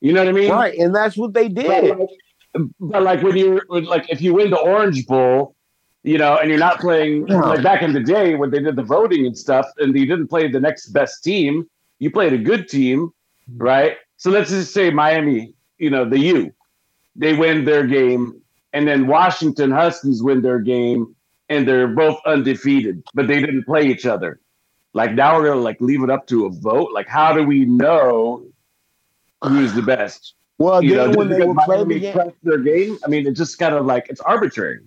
[0.00, 0.50] You know what I mean?
[0.50, 1.98] right, and that's what they But did.
[1.98, 2.08] like,
[2.80, 5.54] but like when you're like if you win the Orange Bowl,
[6.02, 8.82] you know, and you're not playing like back in the day when they did the
[8.82, 11.68] voting and stuff, and you didn't play the next best team,
[12.00, 13.12] you played a good team,
[13.48, 13.62] mm-hmm.
[13.62, 13.96] right?
[14.16, 16.52] So let's just say Miami, you know, the U,
[17.14, 18.40] they win their game,
[18.72, 21.14] and then Washington Huskies win their game,
[21.48, 24.40] and they're both undefeated, but they didn't play each other.
[24.92, 26.90] Like now we're gonna like leave it up to a vote.
[26.92, 28.44] Like how do we know
[29.42, 30.34] who's the best?
[30.58, 32.98] Well, you know, when they play the game, their game.
[33.04, 34.80] I mean, it's just kind of like it's arbitrary.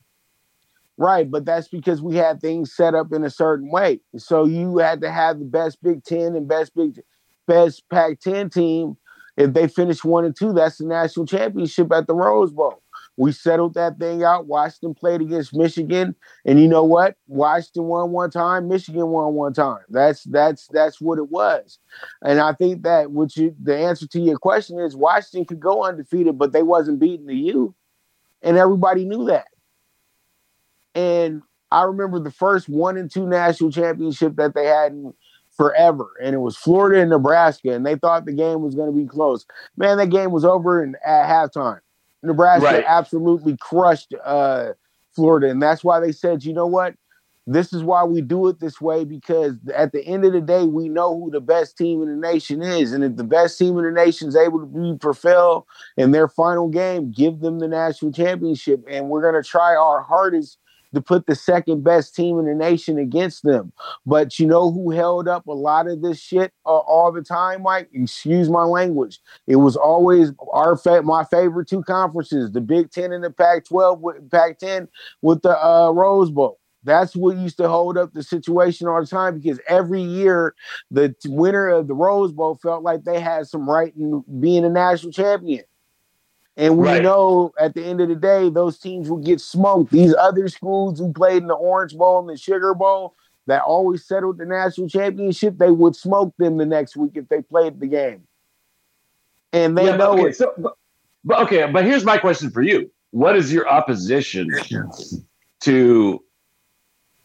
[0.98, 4.00] Right, but that's because we had things set up in a certain way.
[4.18, 7.02] So you had to have the best Big Ten and best Big
[7.48, 8.98] best Pac-10 team.
[9.36, 12.84] If they finish one and two, that's the national championship at the Rose Bowl.
[13.18, 14.48] We settled that thing out.
[14.48, 17.16] Washington played against Michigan, and you know what?
[17.28, 19.82] Washington won one time, Michigan won one time.
[19.90, 21.80] That's that's that's what it was.
[22.24, 25.84] And I think that what you the answer to your question is Washington could go
[25.84, 27.76] undefeated, but they wasn't beating the U,
[28.44, 29.48] and everybody knew that.
[30.96, 35.14] And I remember the first one and two national championship that they had in
[35.56, 38.98] forever, and it was Florida and Nebraska, and they thought the game was going to
[38.98, 39.46] be close.
[39.78, 41.80] Man, that game was over in, at halftime.
[42.24, 42.86] Nebraska Right.
[42.88, 44.70] absolutely crushed uh,
[45.12, 46.96] Florida, and that's why they said, you know what?
[47.46, 50.64] This is why we do it this way because at the end of the day,
[50.64, 53.78] we know who the best team in the nation is, and if the best team
[53.78, 57.68] in the nation is able to be prevail in their final game, give them the
[57.68, 60.58] national championship, and we're going to try our hardest
[60.94, 63.72] to put the second best team in the nation against them.
[64.06, 67.64] But you know who held up a lot of this shit uh, all the time,
[67.64, 67.90] Mike?
[67.94, 69.20] Excuse my language.
[69.48, 74.00] It was always our fa- my favorite two conferences, the Big Ten and the Pac-12
[74.00, 74.88] with Pac-10
[75.22, 76.60] with the uh, Rose Bowl.
[76.84, 80.54] That's what used to hold up the situation all the time because every year
[80.92, 84.70] the winner of the Rose Bowl felt like they had some right in being a
[84.70, 85.64] national champion.
[86.56, 87.02] And we Right.
[87.02, 89.92] know at the end of the day, those teams will get smoked.
[89.92, 93.16] These other schools who played in the Orange Bowl and the Sugar Bowl
[93.48, 97.42] that always settled the national championship, they would smoke them the next week if they
[97.42, 98.28] played the game.
[99.52, 100.36] And they Yeah, know okay, it.
[100.36, 100.74] so, but,
[101.26, 104.52] but okay, but here's my question for you: What is your opposition
[105.62, 106.24] to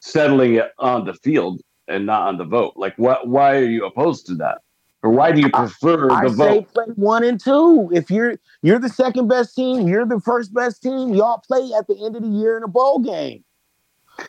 [0.00, 2.74] settling it on the field and not on the vote?
[2.76, 3.28] Like, what?
[3.28, 4.62] Why are you opposed to that,
[5.02, 6.74] or why do you prefer I the say vote?
[6.74, 7.88] play one and two.
[7.92, 11.14] If you're you're the second best team, you're the first best team.
[11.14, 13.44] Y'all play at the end of the year in a bowl game.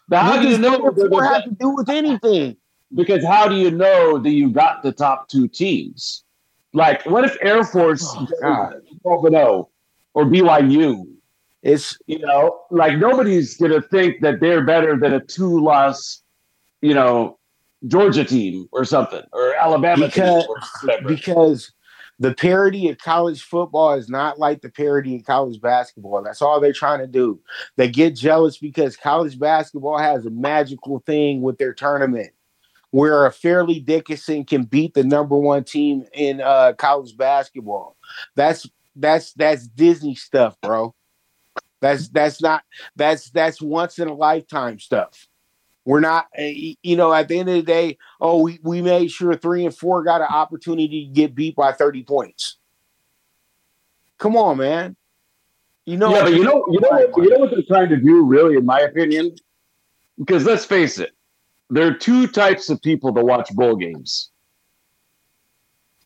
[0.09, 0.77] Now, how do you know?
[0.91, 2.57] four have to do with anything?
[2.93, 6.23] Because how do you know that you got the top two teams?
[6.73, 8.75] Like, what if Air Force Oh, God.
[9.01, 9.69] twelve and zero
[10.13, 11.07] or BYU?
[11.63, 16.21] It's You know, like nobody's gonna think that they're better than a two-loss,
[16.81, 17.37] you know,
[17.87, 21.07] Georgia team or something or Alabama Because- team or whatever.
[21.07, 21.71] because
[22.19, 26.21] the parity of college football is not like the parity of college basketball.
[26.21, 27.39] That's all they're trying to do.
[27.77, 32.31] They get jealous because college basketball has a magical thing with their tournament
[32.91, 37.95] where a Fairleigh Dickinson can beat the number one team in uh, college basketball.
[38.35, 40.93] That's that's that's Disney stuff, bro.
[41.79, 42.63] That's that's not
[42.97, 45.28] that's that's once in a lifetime stuff.
[45.89, 49.09] We're not, uh, you know, at the end of the day, oh, we, we made
[49.09, 52.57] sure three and four got an opportunity to get beat by 30 points.
[54.19, 54.95] Come on, man.
[55.85, 57.97] You know, yeah, but you know, you know, what, you know what they're trying to
[57.97, 59.33] do, really, in my opinion.
[60.19, 61.09] Because let's face it,
[61.71, 64.29] there are two types of people that watch bowl games: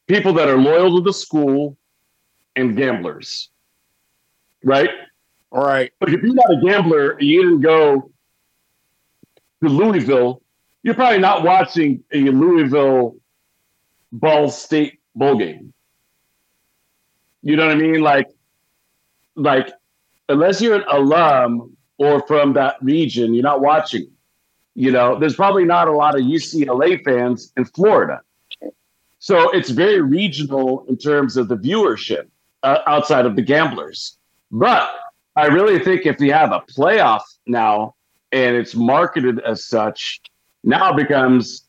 [0.07, 1.75] people that are loyal to the school,
[2.55, 3.49] and gamblers.
[4.63, 4.91] Right?
[5.51, 5.91] all right.
[5.99, 8.12] But if you're not a gambler, you didn't go
[9.63, 10.41] to Louisville,
[10.83, 13.15] you're probably not watching a Louisville
[14.11, 15.73] Ball State bowl game.
[17.41, 18.01] You know what I mean?
[18.01, 18.29] Like,
[19.35, 19.71] like
[20.29, 24.09] unless you're an alum or from that region, you're not watching.
[24.75, 28.21] You know, there's probably not a lot of UCLA fans in Florida.
[29.19, 32.27] So it's very regional in terms of the viewership
[32.63, 34.17] uh, outside of the gamblers.
[34.51, 34.89] But
[35.35, 37.95] I really think if you have a playoff now
[38.33, 40.21] and it's marketed as such,
[40.63, 41.67] now becomes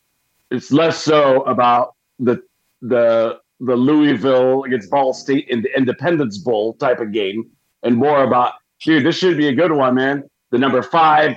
[0.50, 2.42] it's less so about the
[2.82, 7.48] the the Louisville against Ball State in the Independence Bowl type of game,
[7.82, 10.24] and more about dude, this should be a good one, man.
[10.50, 11.36] The number five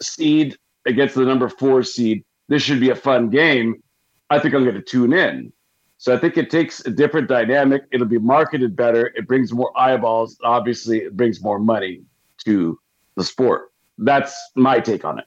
[0.00, 0.56] seed
[0.86, 2.24] against the number four seed.
[2.48, 3.82] This should be a fun game.
[4.28, 5.52] I think I'm going to tune in.
[5.98, 7.84] So I think it takes a different dynamic.
[7.92, 9.12] It'll be marketed better.
[9.14, 10.36] It brings more eyeballs.
[10.44, 12.02] Obviously, it brings more money
[12.44, 12.78] to
[13.16, 13.70] the sport.
[13.98, 15.26] That's my take on it.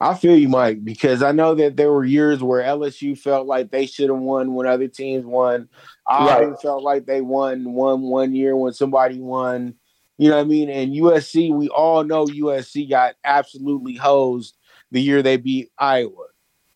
[0.00, 3.70] I feel you, Mike, because I know that there were years where LSU felt like
[3.70, 5.68] they should have won when other teams won.
[6.06, 6.60] I Right.
[6.60, 9.74] felt like they won one one year when somebody won.
[10.18, 10.68] You know what I mean?
[10.68, 14.56] And USC, we all know USC got absolutely hosed
[14.90, 16.26] the year they beat Iowa.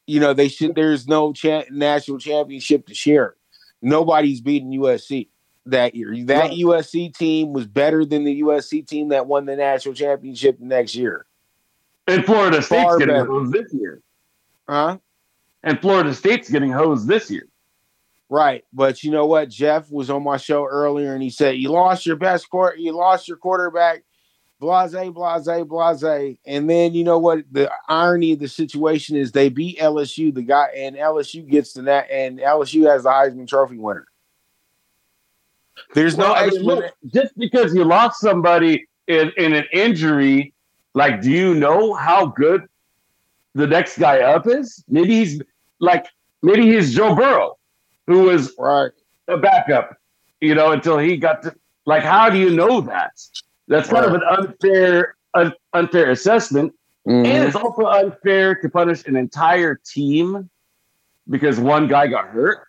[0.07, 0.77] You know, they should.
[0.77, 3.35] There's no cha- national championship to share.
[3.83, 5.29] Nobody's beating USC
[5.67, 6.15] that year.
[6.25, 6.59] That Right.
[6.59, 10.95] USC team was better than the USC team that won the national championship the next
[10.95, 11.27] year.
[12.07, 13.27] And Florida State's Far getting better.
[13.27, 14.01] hosed this year.
[14.69, 14.99] Huh?
[15.63, 17.49] And Florida State's getting hosed this year.
[18.29, 19.51] Right, but you know what?
[19.51, 22.91] Jeff was on my show earlier, and he said you lost your best quarter, you
[22.91, 24.03] lost your quarterback,
[24.59, 27.45] blase, blase, blase, and then you know what?
[27.53, 31.83] The irony of the situation is they beat LSU, the guy, and LSU gets to
[31.83, 34.09] that, and LSU has the Heisman Trophy winner.
[35.95, 36.83] There's no Well, I mean, explanation.
[37.03, 40.53] look, just because you lost somebody in, in an injury,
[40.95, 42.67] like, do you know how good
[43.55, 44.83] the next guy up is?
[44.89, 45.41] Maybe he's
[45.79, 46.07] like,
[46.43, 47.57] maybe he's Joe Burrow,
[48.07, 48.91] who was Right.
[49.29, 49.97] a backup,
[50.41, 51.55] you know, until he got to,
[51.85, 53.13] like, how do you know that?
[53.69, 56.73] That's kind of an unfair un- unfair assessment,
[57.07, 57.27] Mhm.
[57.27, 60.49] and it's also unfair to punish an entire team
[61.29, 62.67] because one guy got hurt.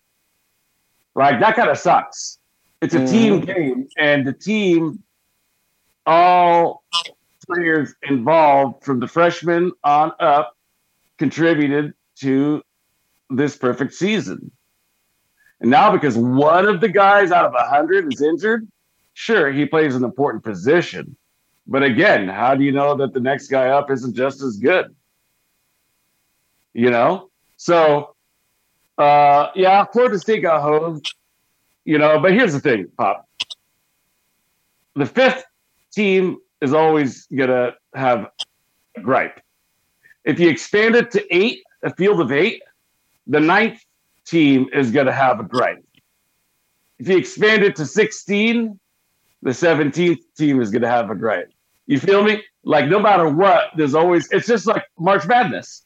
[1.16, 2.37] Like That kind of sucks.
[2.82, 5.02] It's a team game, and the team,
[6.06, 6.84] all
[7.48, 10.56] players involved from the freshman on up,
[11.18, 12.62] contributed to
[13.30, 14.52] this perfect season.
[15.60, 18.68] And now, because one of the guys out of a hundred is injured,
[19.14, 21.16] sure, he plays an important position.
[21.66, 24.96] But again, how do you know that the next guy up isn't just as good?
[26.74, 27.30] You know?
[27.58, 28.16] So,
[28.98, 31.16] uh, yeah, Florida State got hosed,
[31.88, 33.26] you know, but here's the thing, Pop.
[34.96, 35.46] The fifth
[35.94, 38.28] team is always to have
[38.98, 39.40] a gripe.
[40.26, 42.62] If you expand it to eight, a field of eight,
[43.26, 43.80] the ninth
[44.26, 45.82] team is to have a gripe.
[47.00, 48.78] If you expand it to 16,
[49.44, 51.54] the 17th team is to have a gripe.
[51.86, 52.44] You feel me?
[52.64, 55.86] Like, no matter what, there's always, it's just like March Madness.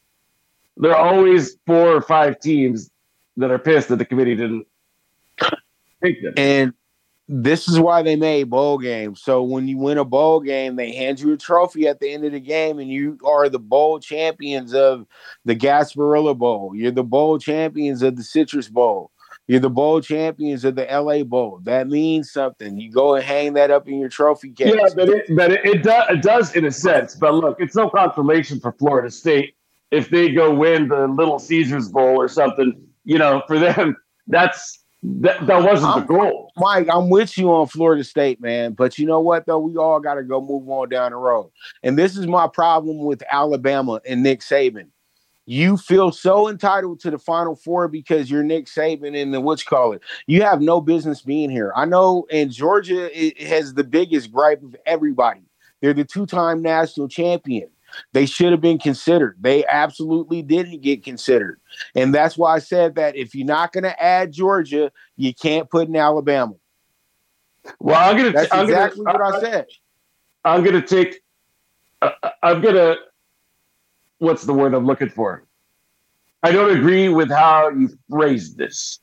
[0.76, 2.90] There are always four or five teams
[3.36, 4.66] that are pissed that the committee didn't.
[6.36, 6.72] And
[7.28, 9.22] this is why they made bowl games.
[9.22, 12.24] So when you win a bowl game, they hand you a trophy at the end
[12.24, 15.06] of the game, and you are the bowl champions of
[15.44, 16.72] the Gasparilla Bowl.
[16.74, 19.10] You're the bowl champions of the Citrus Bowl.
[19.46, 21.60] You're the bowl champions of the LA Bowl.
[21.62, 22.78] That means something.
[22.78, 24.74] You go and hang that up in your trophy case.
[24.74, 27.14] Yeah, but it, but it, it, does, it does in a sense.
[27.14, 29.54] But look, it's no consolation for Florida State
[29.90, 32.86] if they go win the Little Caesars Bowl or something.
[33.04, 33.96] You know, for them,
[34.26, 36.52] that's that, that wasn't the goal.
[36.56, 38.72] Mike, I'm with you on Florida State, man.
[38.72, 39.58] But you know what, though?
[39.58, 41.50] We all got to go move on down the road.
[41.82, 44.86] And this is my problem with Alabama and Nick Saban.
[45.44, 49.64] You feel so entitled to the Final Four because you're Nick Saban and the what's
[49.64, 50.00] call it.
[50.28, 51.72] You have no business being here.
[51.74, 55.42] I know, and Georgia it has the biggest gripe of everybody.
[55.80, 57.68] They're the two-time national champion.
[58.12, 59.36] They should have been considered.
[59.40, 61.60] They absolutely didn't get considered.
[61.94, 65.70] And that's why I said that if you're not going to add Georgia, you can't
[65.70, 66.54] put in Alabama.
[67.78, 68.32] Well, I'm gonna.
[68.32, 69.66] That's I'm exactly gonna, what I said.
[70.44, 71.20] I'm gonna take.
[72.00, 72.10] Uh,
[72.42, 72.96] I'm gonna.
[74.18, 75.44] What's the word I'm looking for?
[76.42, 78.98] I don't agree with how you phrased this,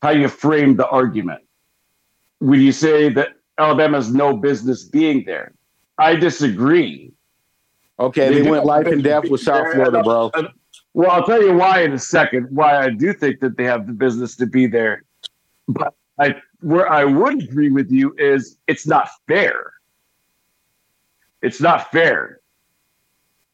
[0.00, 1.42] how you framed the argument.
[2.38, 5.52] When you say that Alabama has no business being there,
[5.98, 7.12] I disagree.
[8.00, 9.72] Okay, they, do went life and death with South.
[9.72, 10.30] Florida, bro.
[10.94, 12.48] Well, I'll tell you why in a second.
[12.50, 15.04] Why I do think that they have the business to be there,
[15.66, 19.72] but I where I would agree with you is it's not fair.
[21.42, 22.40] It's not fair,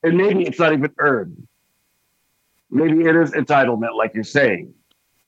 [0.02, 1.46] and maybe it's not even earned.
[2.70, 4.74] Maybe it is entitlement, like you're saying.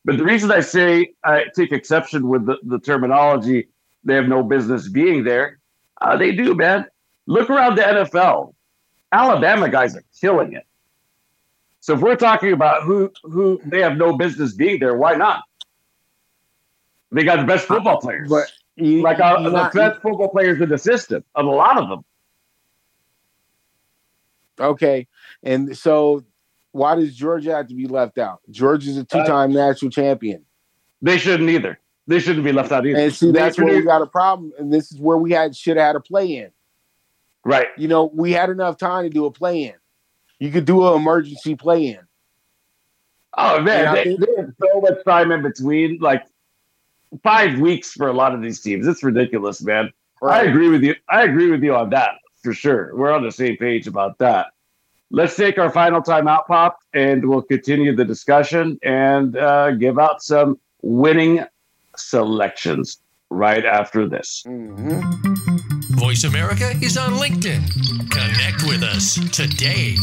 [0.05, 3.69] But the reason I say I take exception with the, the terminology,
[4.05, 5.59] they have no business being there.
[6.01, 6.87] Uh, they do, man.
[7.27, 8.55] Look around the NFL.
[9.17, 10.67] Alabama guys are killing it.
[11.81, 15.43] So if we're talking about who who they have no business being there, why not?
[17.13, 20.29] They got the best uh, football players, But you, like our, the not- best football
[20.29, 22.05] players in the system, and a lot of them.
[24.61, 25.07] okay,
[25.43, 26.25] and so
[26.73, 28.41] why does Georgia have to be left out?
[28.51, 30.45] Georgia's a uh, two-time national champion,
[31.01, 31.79] They shouldn't either.
[32.09, 32.99] They shouldn't be left out either.
[32.99, 34.53] and see that's where we got a problem.
[34.59, 36.51] And this is where we had should have had a play-in.
[37.47, 37.69] Right.
[37.77, 39.75] You know, we had enough time to do a play-in.
[40.39, 42.01] You could do an emergency play-in.
[43.39, 46.25] Oh man, they, have so much time in between, like
[47.23, 48.87] five weeks for a lot of these teams.
[48.87, 49.93] It's ridiculous, man.
[50.23, 50.95] I agree with you.
[51.09, 52.97] I agree with you on that for sure.
[52.97, 54.49] We're on the same page about that.
[55.11, 60.23] Let's take our final timeout, Pop, and we'll continue the discussion and uh, give out
[60.23, 61.45] some winning
[61.97, 62.99] selections
[63.31, 64.43] right after this.
[64.47, 65.66] Mhm.
[65.97, 67.71] Voice America is on LinkedIn.
[68.11, 69.97] Connect with us today.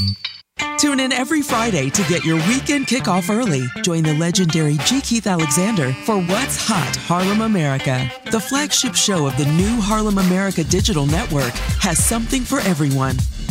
[0.80, 3.68] Tune in every Friday to get your weekend kickoff early.
[3.84, 5.02] Join the legendary G.
[5.02, 8.12] Keith Alexander for What's Hot Harlem America.
[8.32, 13.18] The flagship show of the new Harlem America Digital Network has something for everyone.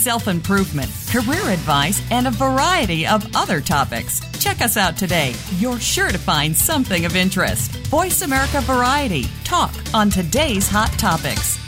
[0.00, 4.20] self improvement, career advice, and a variety of other topics.
[4.38, 5.34] Check us out today.
[5.58, 7.72] You're sure to find something of interest.
[7.88, 9.24] Voice America Variety.
[9.44, 11.58] Talk on today's hot topics.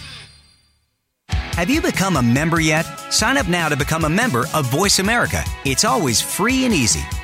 [1.29, 2.85] Have you become a member yet?
[3.13, 5.45] Sign up now to become a member of Voice America.
[5.67, 7.03] It's always free and easy.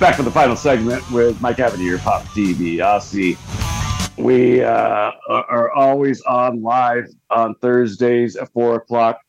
[0.00, 3.36] Back to the final segment with Mike Abadir, Pop TV, Aussie.
[4.16, 9.20] We uh, are always on live on Thursdays at four o'clock.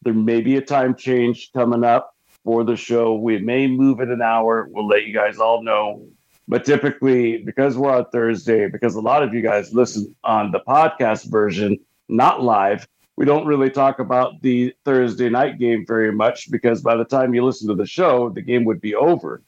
[0.00, 3.16] There may be a time change coming up for the show.
[3.16, 4.66] We may move it an hour.
[4.70, 6.06] We'll let you guys all know.
[6.48, 10.60] But typically, because we're on Thursday, because a lot of you guys listen on the
[10.60, 16.50] podcast version, not live, we don't really talk about the Thursday night game very much
[16.50, 19.42] because by the time you listen to the show, the game would be over.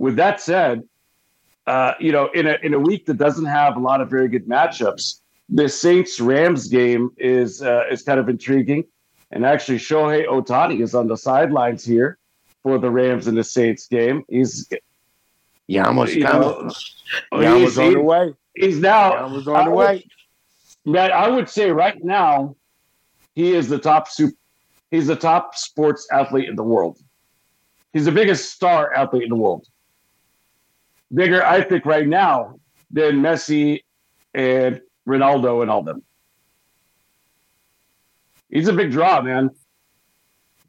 [0.00, 0.82] With that said,
[1.66, 4.28] uh, you know, in a in a week that doesn't have a lot of very
[4.28, 5.20] good matchups,
[5.50, 8.84] the Saints Rams game is uh, is kind of intriguing.
[9.30, 12.16] And actually, Shohei Ohtani is on the sidelines here
[12.62, 14.24] for the Rams and the Saints game.
[14.30, 14.70] He's
[15.66, 16.70] Yama's you know,
[17.32, 18.32] Yama's on the way.
[18.56, 20.06] He's now Yama's on the way.
[20.86, 22.56] Man, I would say right now,
[23.34, 24.34] he is the top super.
[24.90, 26.98] He's the top sports athlete in the world.
[27.92, 29.66] He's the biggest star athlete in the world.
[31.12, 33.82] Bigger, I think, right now than Messi
[34.34, 36.02] and Ronaldo and all them.
[38.48, 39.50] He's a big draw, man.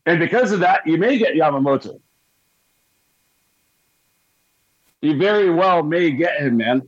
[0.05, 1.99] And because of that, you may get Yamamoto.
[5.01, 6.87] You very well may get him, man.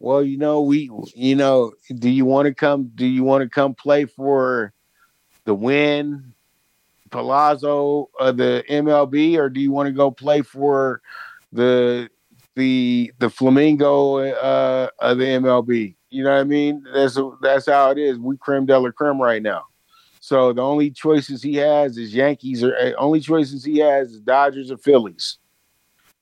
[0.00, 2.90] Well, you know, we, you know, do you want to come?
[2.94, 4.72] Do you want to come play for
[5.44, 6.34] the Wynn,
[7.10, 11.00] Palazzo of the MLB, or do you want to go play for
[11.54, 12.10] the
[12.56, 15.96] the the Flamingo uh, of the MLB?
[16.10, 16.84] You know what I mean?
[16.92, 18.18] That's that's how it is.
[18.18, 19.64] We creme de la creme right now.
[20.20, 24.20] So the only choices he has is Yankees, or uh, only choices he has is
[24.20, 25.38] Dodgers or Phillies.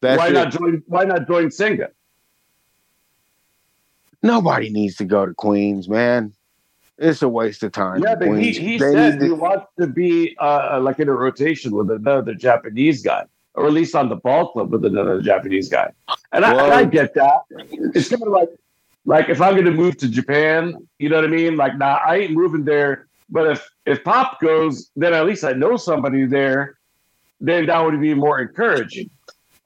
[0.01, 0.33] That's why it.
[0.33, 0.83] not join?
[0.87, 1.91] Why not join Senga?
[4.23, 6.33] Nobody needs to go to Queens, man.
[6.99, 8.03] It's a waste of time.
[8.03, 8.57] Yeah, but Queens.
[8.57, 13.03] he, he said he wants to be uh, like in a rotation with another Japanese
[13.03, 13.25] guy,
[13.55, 15.91] or at least on the ball club with another Japanese guy.
[16.33, 17.43] And, I, and I get that.
[17.51, 18.49] It's kind of like
[19.05, 21.57] like if I'm going to move to Japan, you know what I mean?
[21.57, 23.09] Like, nah, I ain't moving there.
[23.29, 26.79] But if if Pop goes, then at least I know somebody there.
[27.41, 29.11] Then that would be more encouraging.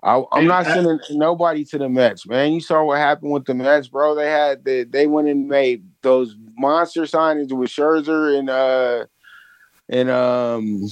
[0.02, 2.52] I, am not sending nobody to the Mets, man.
[2.52, 4.14] You saw what happened with the Mets, bro.
[4.14, 9.06] They had they, they went and made those monster signings with Scherzer and uh
[9.88, 10.86] and um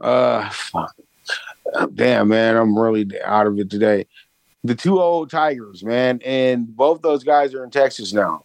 [0.00, 0.94] uh fuck.
[1.94, 4.06] damn man, I'm really out of it today.
[4.62, 8.44] The two old Tigers, man, and both those guys are in Texas now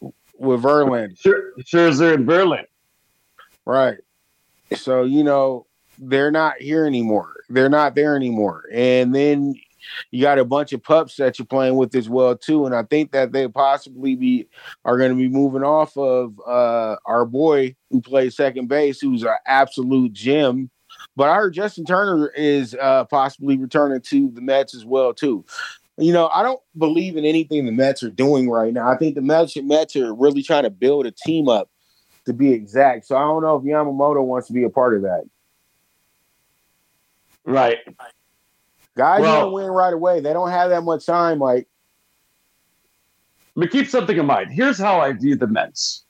[0.00, 1.16] with Verlander.
[1.60, 2.66] Scherzer and Verlander.
[3.64, 3.98] Right.
[4.74, 5.66] So you know
[5.98, 7.34] they're not here anymore.
[7.48, 8.64] They're not there anymore.
[8.72, 9.54] And then
[10.10, 12.66] you got a bunch of pups that you're playing with as well too.
[12.66, 14.48] And I think that they possibly be
[14.84, 19.22] are going to be moving off of uh, our boy who plays second base, who's
[19.22, 20.70] an absolute gem.
[21.16, 25.44] But I heard Justin Turner is uh, possibly returning to the Mets as well too.
[25.96, 28.88] You know, I don't believe in anything the Mets are doing right now.
[28.88, 31.68] I think the Mets, Mets are really trying to build a team up,
[32.24, 33.06] to be exact.
[33.06, 35.24] So I don't know if Yamamoto wants to be a part of that.
[37.44, 37.78] Right.
[39.00, 40.20] Guys well, don't win right away.
[40.20, 41.66] They don't have that much time, like.
[43.56, 44.52] But keep something in mind.
[44.52, 46.04] Here's how I view the Mets.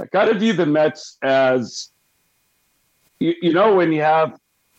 [0.00, 1.90] I kind of view the Mets as,
[3.18, 4.34] you, you know, when you have,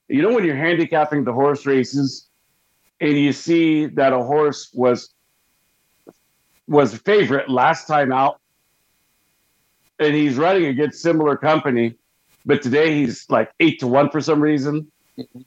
[0.08, 2.28] you know, when you're handicapping the horse races,
[3.00, 5.14] and you see that a horse was
[6.68, 8.42] was favorite last time out,
[10.00, 11.94] and he's running against similar company,
[12.48, 14.92] but today he's like eight to one for some reason.
[15.20, 15.42] Mm-hmm.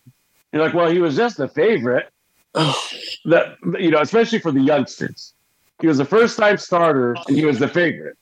[0.54, 2.10] You're like, well, he was just a favorite.
[2.54, 5.34] that you know, especially for the youngsters.
[5.80, 8.16] He was a first time starter and he was the favorite.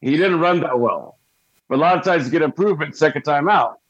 [0.00, 1.18] He didn't run that well.
[1.68, 3.80] But a lot of times you get improvement second time out.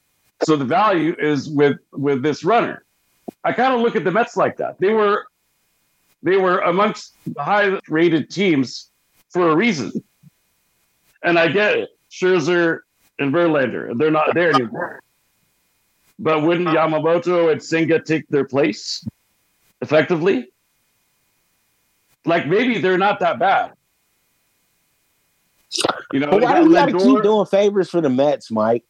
[0.43, 2.85] So the value is with with this runner.
[3.45, 4.81] I kind of look at the Mets like that.
[4.81, 5.25] They were
[6.25, 8.91] they were amongst the high rated teams
[9.31, 9.93] for a reason.
[11.23, 11.91] And I get it.
[12.11, 12.81] Scherzer
[13.21, 15.04] and Verlander, they're not there anymore.
[16.19, 16.89] But wouldn't uh-huh.
[16.89, 19.07] Yamamoto and Senga take their place
[19.81, 20.49] effectively?
[22.25, 23.73] Like maybe they're not that bad.
[26.13, 28.85] You know, but why do we got to keep doing favors for the Mets, Mike?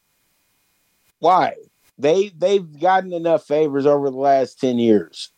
[1.19, 1.55] Why?
[1.97, 5.31] They they've gotten enough favors over the last ten years.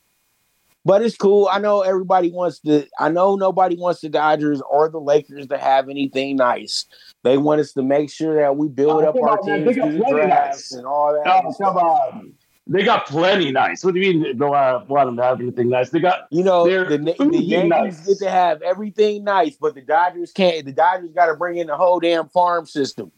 [0.87, 1.49] But it's cool.
[1.51, 2.87] I know everybody wants to.
[2.97, 6.85] I know nobody wants the Dodgers or the Lakers to have anything nice.
[7.25, 10.85] They want us to make sure that we build oh, up our the drafts and
[10.85, 11.43] all that.
[11.45, 12.33] Oh, come on.
[12.67, 13.83] They got plenty nice.
[13.83, 14.37] What do you mean?
[14.37, 14.51] Don't
[14.87, 15.89] want them to have anything nice?
[15.89, 18.07] They got you know the, the Yankees nice.
[18.07, 20.65] get to have everything nice, but the Dodgers can't.
[20.65, 23.11] The Dodgers got to bring in the whole damn farm system.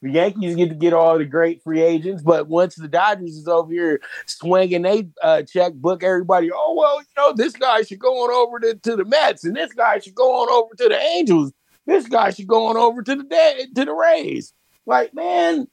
[0.00, 3.48] The Yankees get to get all the great free agents, but once the Dodgers is
[3.48, 8.24] over here swinging they uh, checkbook, everybody, oh well, you know this guy should go
[8.24, 10.98] on over to, to the Mets, and this guy should go on over to the
[10.98, 11.52] Angels.
[11.86, 14.52] This guy should go on over to the to the Rays.
[14.86, 15.68] Like, man,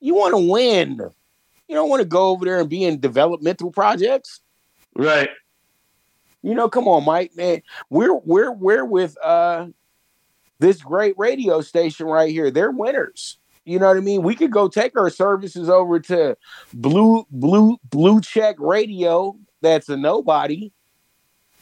[0.00, 1.00] you want to win.
[1.68, 4.40] You don't want to go over there and be in developmental projects.
[4.96, 5.28] Right.
[6.42, 7.62] You know, come on, Mike, man.
[7.90, 9.66] We're we're we're with uh
[10.58, 12.50] this great radio station right here.
[12.50, 13.38] They're winners.
[13.64, 14.22] You know what I mean?
[14.22, 16.36] We could go take our services over to
[16.72, 19.36] Blue Blue Blue Check Radio.
[19.60, 20.72] That's a nobody,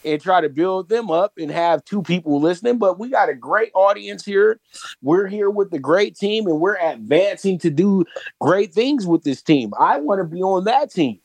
[0.05, 2.79] and try to build them up and have two people listening.
[2.79, 4.61] But we got a great audience here.
[5.03, 8.05] We're here with the great team, and we're advancing to do
[8.41, 9.73] great things with this team.
[9.77, 11.19] I want to be on that team.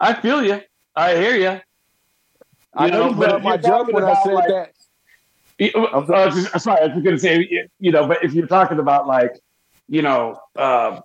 [0.00, 0.60] I feel you.
[0.96, 1.60] I hear you.
[2.74, 4.72] I know, know my joke when I said like, that.
[5.60, 8.32] I'm sorry, I was, just, sorry, I was going to say, you know, but if
[8.32, 9.38] you're talking about like,
[9.88, 11.00] you know, uh,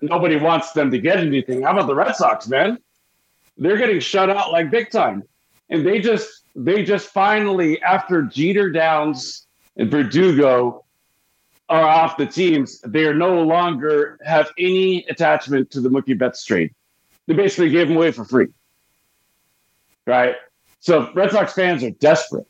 [0.00, 1.62] nobody wants them to get anything.
[1.62, 2.78] How about the Red Sox, man?
[3.56, 5.22] They're getting shut out like big time,
[5.68, 10.84] and they just they just finally after Jeter Downs and Verdugo
[11.68, 16.44] are off the teams, they are no longer have any attachment to the Mookie Betts
[16.44, 16.74] trade.
[17.26, 18.48] They basically gave them away for free,
[20.06, 20.36] right?
[20.80, 22.46] So Red Sox fans are desperate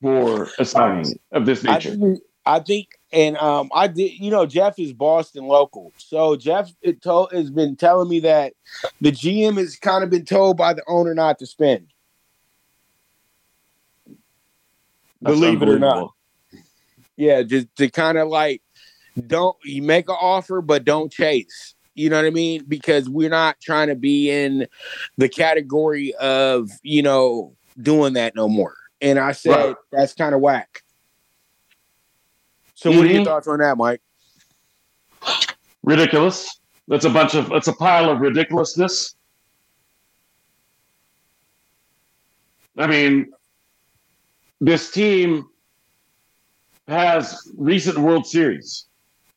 [0.00, 1.90] for a signing of this nature.
[1.90, 4.12] I think, I think and um, I did.
[4.18, 8.54] You know, Jeff is Boston local, so Jeff it told, has been telling me that
[9.00, 11.88] the GM has kind of been told by the owner not to spend.
[15.20, 16.12] That's Believe it or not,
[17.16, 18.62] yeah, just to kind of like
[19.26, 21.74] don't you make an offer, but don't chase.
[21.94, 22.64] You know what I mean?
[22.66, 24.66] Because we're not trying to be in
[25.18, 28.76] the category of you know doing that no more.
[29.00, 29.76] And I said, right.
[29.90, 30.82] that's kind of whack.
[32.74, 32.98] So, mm-hmm.
[32.98, 33.24] what are your mm-hmm.
[33.24, 34.00] thoughts on that, Mike?
[35.82, 36.60] Ridiculous.
[36.88, 39.14] That's a bunch of, that's a pile of ridiculousness.
[42.76, 43.30] I mean,
[44.60, 45.46] this team
[46.88, 48.86] has recent World Series,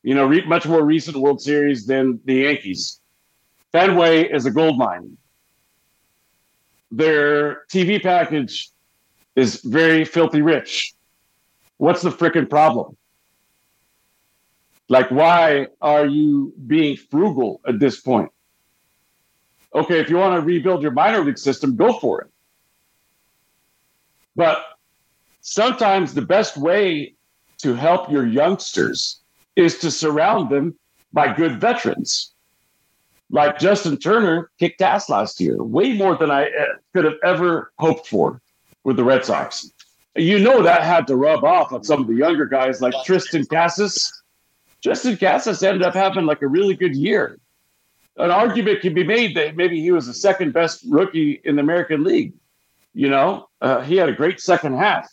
[0.02, 3.02] you know, re- much more recent World Series than the Yankees.
[3.72, 5.18] Fenway is a gold mine.
[6.92, 8.70] Their TV package
[9.36, 10.94] is very filthy rich.
[11.78, 12.96] What's the freaking problem?
[14.90, 18.32] Like, why are you being frugal at this point?
[19.74, 22.28] Okay, if you want to rebuild your minor league system, go for it.
[24.36, 24.64] But
[25.42, 27.16] sometimes the best way
[27.60, 29.22] to help your youngsters
[29.56, 30.76] is to surround them
[31.12, 32.34] by good veterans.
[33.32, 37.72] Like Justin Turner kicked ass last year, way more than I uh, could have ever
[37.80, 38.43] hoped for
[38.84, 39.72] with the Red Sox.
[40.16, 43.50] You know that had to rub off on some of the younger guys like Triston
[43.50, 44.12] Casas.
[44.84, 47.40] Triston Casas ended up having like a really good year.
[48.18, 51.62] An argument can be made that maybe he was the second best rookie in the
[51.62, 52.34] American League.
[52.94, 55.10] You know, uh, he had a great second half.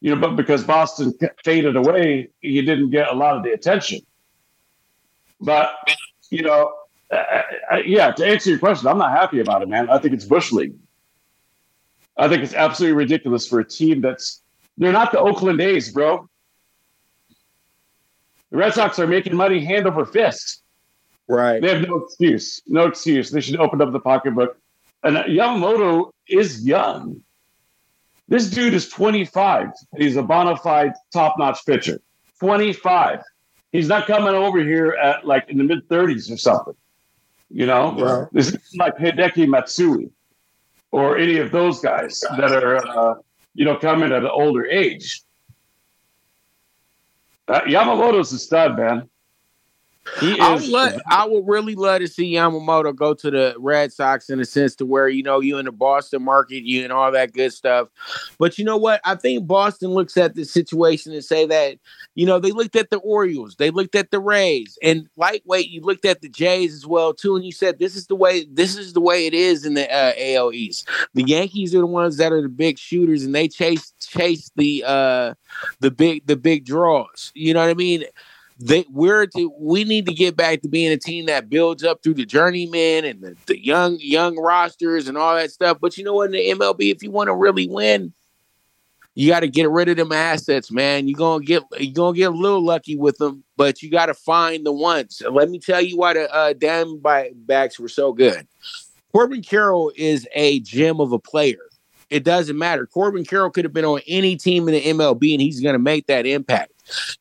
[0.00, 1.12] You know, but because Boston
[1.44, 4.00] faded away, he didn't get a lot of the attention.
[5.38, 5.74] But
[6.30, 6.72] you know,
[7.10, 7.42] uh,
[7.72, 8.12] uh yeah.
[8.12, 9.90] To answer your question, I'm not happy about it, man.
[9.90, 10.74] I think it's bush league.
[12.20, 14.42] I think it's absolutely ridiculous for a team that's
[14.76, 16.28] they're not the Oakland A's, bro.
[18.50, 20.62] The Red Sox are making money hand over fist.
[21.28, 21.62] Right.
[21.62, 22.60] They have no excuse.
[22.66, 23.30] No excuse.
[23.30, 24.58] They should open up the pocketbook.
[25.02, 27.22] And Yamamoto is young.
[28.28, 29.68] This dude is 25.
[29.96, 32.00] He's a bona fide top notch pitcher.
[32.40, 33.22] 25.
[33.72, 36.74] He's not coming over here at like in the mid 30s or something.
[37.48, 38.26] You know, Yeah.
[38.32, 40.10] this is like Hideki Matsui
[40.92, 43.14] or any of those guys that are, uh,
[43.54, 45.22] you know, coming at an older age.
[47.46, 49.09] Uh, Yamamoto's a stud, man.
[50.18, 53.92] He I would, love, I would really love to see Yamamoto go to the Red
[53.92, 56.92] Sox in a sense to where you know you in the Boston market, you and
[56.92, 57.88] all that good stuff.
[58.38, 59.02] But you know what?
[59.04, 61.78] I think Boston looks at the situation and say that
[62.14, 65.82] you know they looked at the Orioles, they looked at the Rays, and lightweight you
[65.82, 68.76] looked at the Jays as well too, and you said this is the way this
[68.76, 70.88] is the way it is in the uh, AL East.
[71.12, 74.82] The Yankees are the ones that are the big shooters, and they chase chase the
[74.86, 75.34] uh
[75.80, 77.32] the big the big draws.
[77.34, 78.04] You know what I mean?
[78.60, 82.02] They we're to we need to get back to being a team that builds up
[82.02, 85.78] through the journeyman and the, the young young rosters and all that stuff.
[85.80, 88.12] But you know what, in the MLB, if you want to really win,
[89.14, 91.08] you got to get rid of them assets, man.
[91.08, 94.14] You're gonna get you're gonna get a little lucky with them, but you got to
[94.14, 95.22] find the ones.
[95.28, 98.46] Let me tell you why the uh, Diamondbacks were so good.
[99.12, 101.58] Corbin Carroll is a gem of a player.
[102.10, 102.86] It doesn't matter.
[102.86, 106.06] Corbin Carroll could have been on any team in the MLB, and he's to make
[106.06, 106.72] that impact.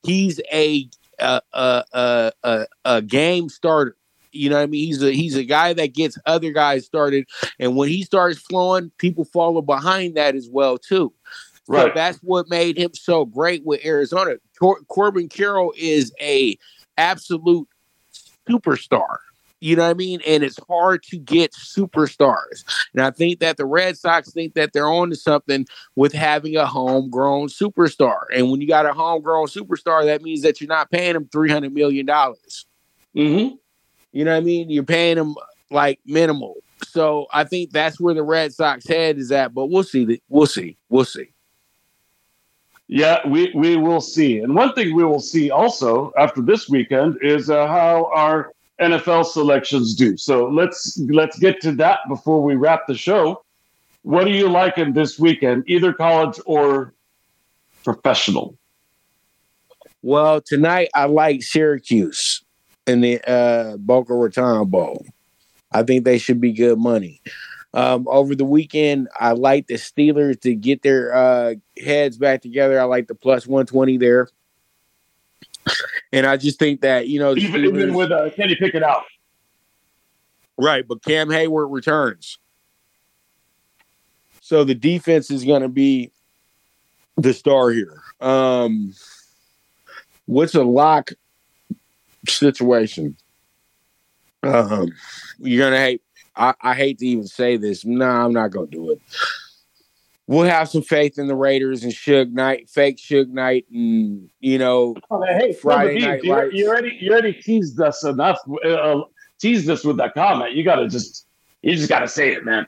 [0.03, 0.89] He's a
[1.19, 3.95] a a a, a, game starter.
[4.31, 4.85] You know what I mean?
[4.85, 7.25] He's a he's a guy that gets other guys started,
[7.57, 11.13] and when he starts flowing, people follow behind that as well too.
[11.65, 11.93] So Right.
[11.93, 14.35] that's what made him so great with Arizona.
[14.59, 16.57] Cor- Corbin Carroll is a
[16.97, 17.67] absolute
[18.49, 19.17] superstar.
[19.61, 20.21] You know what I mean?
[20.25, 22.63] And it's hard to get superstars.
[22.93, 26.55] And I think that the Red Sox think that they're on to something with having
[26.55, 28.21] a homegrown superstar.
[28.33, 31.73] And when you got a homegrown superstar, that means that you're not paying them $300
[31.73, 32.05] million.
[32.07, 33.55] Mm-hmm.
[34.11, 34.69] You know what I mean?
[34.69, 35.35] You're paying them
[35.69, 36.55] like minimal.
[36.85, 39.53] So I think that's where the Red Sox head is at.
[39.53, 40.21] But we'll see.
[40.29, 40.77] We'll see.
[40.89, 41.31] We'll see.
[42.87, 44.39] Yeah, we, we will see.
[44.39, 48.51] And one thing we will see also after this weekend is uh, how our
[48.81, 50.17] NFL selections do.
[50.17, 53.43] So let's let's get to that before we wrap the show.
[54.03, 56.93] What are you liking this weekend, either college or
[57.83, 58.57] professional?
[60.01, 62.41] Well, tonight I like Syracuse
[62.87, 65.05] in the uh, Boca Raton Bowl.
[65.71, 67.21] I think they should be good money.
[67.73, 72.79] Um, over the weekend, I like the Steelers to get their uh, heads back together.
[72.79, 74.29] I like the plus 120 there.
[76.11, 79.03] And I just think that, you know, Even, even with uh, Kenny Pickett out.
[80.57, 82.37] Right, but Cam Heyward returns.
[84.41, 86.11] So the defense is going to be
[87.17, 88.01] the star here.
[88.19, 88.93] Um,
[90.25, 91.11] what's a lock
[92.27, 93.15] situation?
[94.43, 94.91] Um,
[95.39, 96.01] you're gonna hate.
[96.35, 97.83] I, I hate to even say this.
[97.83, 99.01] No, I'm not gonna do it.
[100.29, 104.59] We'll have some faith in the Raiders and Suge Knight, fake Suge Knight, and you
[104.59, 108.37] know, Oh, hey, Friday Night you, you already you already teased us enough.
[108.63, 109.01] Uh,
[109.39, 110.53] teased us with that comment.
[110.53, 111.25] You got to just
[111.63, 112.67] you just got to say it, man.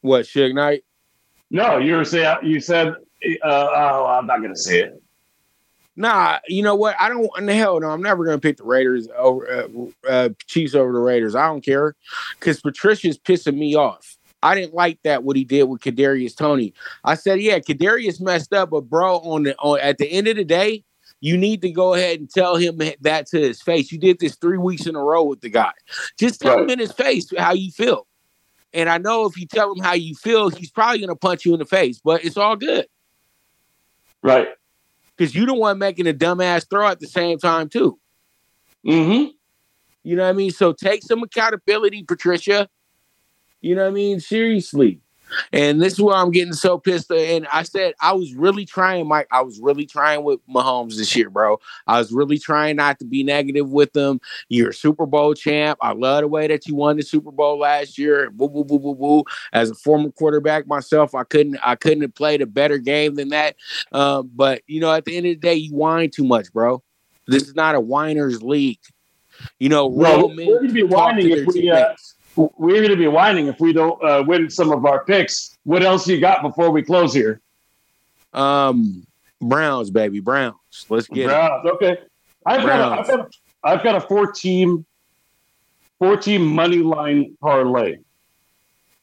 [0.00, 0.84] what Suge Knight?
[1.50, 2.88] No, you were saying you said.
[2.88, 5.02] Uh, oh, I'm not gonna say it.
[5.96, 6.96] Nah, you know what?
[6.98, 7.28] I don't.
[7.36, 9.68] In the hell no, I'm never gonna pick the Raiders over
[10.06, 11.34] uh, uh, Chiefs over the Raiders.
[11.34, 11.94] I don't care
[12.40, 14.16] because Patricia's pissing me off.
[14.42, 16.74] I didn't like that what he did with Kadarius Toney.
[17.04, 20.36] I said, yeah, Kadarius messed up, but bro, on the on at the end of
[20.36, 20.84] the day,
[21.20, 23.92] you need to go ahead and tell him that to his face.
[23.92, 25.72] You did this three weeks in a row with the guy.
[26.18, 28.06] Just tell him in his face how you feel.
[28.74, 31.52] And I know if you tell him how you feel, he's probably gonna punch you
[31.52, 32.86] in the face, but it's all good
[34.22, 34.48] Right.
[35.16, 37.98] because you don't want making a dumbass throw at the same time too.
[38.86, 39.30] Mm-hmm.
[40.04, 40.50] You know what I mean?
[40.50, 42.68] So take some accountability, Patricia.
[43.62, 44.20] You know what I mean?
[44.20, 45.00] Seriously.
[45.52, 47.10] And this is why I'm getting so pissed.
[47.10, 49.28] And I said I was really trying, Mike.
[49.30, 51.58] I was really trying with Mahomes this year, bro.
[51.86, 54.20] I was really trying not to be negative with them.
[54.48, 55.78] You're a Super Bowl champ.
[55.80, 58.30] I love the way that you won the Super Bowl last year.
[58.30, 59.24] Boo, boo, boo, boo, boo.
[59.52, 63.30] As a former quarterback myself, I couldn't I couldn't have played a better game than
[63.30, 63.56] that.
[63.92, 66.82] Um, but you know, at the end of the day, you whine too much, bro.
[67.26, 68.80] This is not a whiners league.
[69.58, 71.94] You know, Well, men we're gonna be whining if we, uh.
[72.36, 75.58] We're going to be whining if we don't uh, win some of our picks.
[75.64, 77.40] What else you got before we close here?
[78.32, 79.06] Um,
[79.40, 80.86] Browns, baby, Browns.
[80.88, 81.26] Let's get it.
[81.26, 81.66] Browns.
[81.66, 81.98] Okay.
[82.46, 83.00] I've got, a, Browns.
[83.00, 83.30] I've, got a,
[83.64, 84.86] I've got a four team,
[85.98, 87.98] four team money line parlay.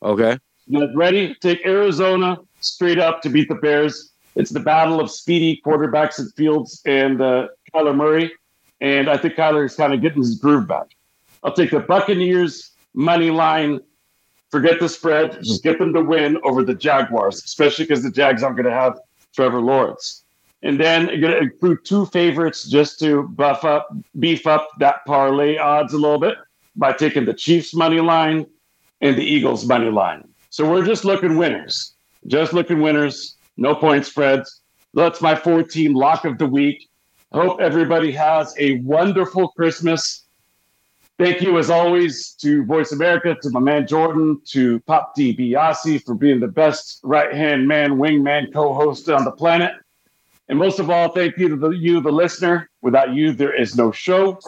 [0.02, 0.40] Okay.
[0.68, 1.36] You ready?
[1.36, 4.12] Take Arizona straight up to beat the Bears.
[4.36, 8.32] It's the battle of speedy quarterbacks at Fields and uh, Kyler Murray.
[8.82, 10.96] And I think Kyler is kind of getting his groove back.
[11.44, 13.80] I'll take the Buccaneers money line.
[14.52, 15.36] Forget the spread.
[15.36, 15.42] Hmm.
[15.42, 18.72] Just get them to win over the Jaguars, especially because the Jags aren't going to
[18.72, 19.00] have
[19.34, 20.24] Trevor Lawrence.
[20.62, 25.06] And then you're going to include two favorites just to buff up, beef up that
[25.06, 26.36] parlay odds a little bit
[26.76, 28.46] by taking the Chiefs money line
[29.02, 30.28] and the Eagles money line.
[30.50, 31.94] So we're just looking winners,
[32.28, 34.62] just looking winners, no point spreads.
[34.94, 36.90] That's my four team lock of the week.
[37.32, 40.26] Hope everybody has a wonderful Christmas.
[41.20, 46.16] Thank you, as always, to Voice America, to my man Jordan, to Pop DiBiase for
[46.16, 49.74] being the best right hand man, wingman co host on the planet.
[50.48, 52.70] And most of all, thank you to the, you, the listener.
[52.82, 54.40] Without you, there is no show.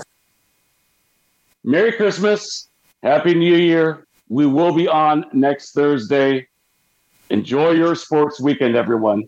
[1.66, 2.70] Merry Christmas.
[3.04, 4.08] Happy New Year.
[4.30, 6.48] We will be on next Thursday.
[7.30, 9.28] Enjoy your sports weekend, everyone.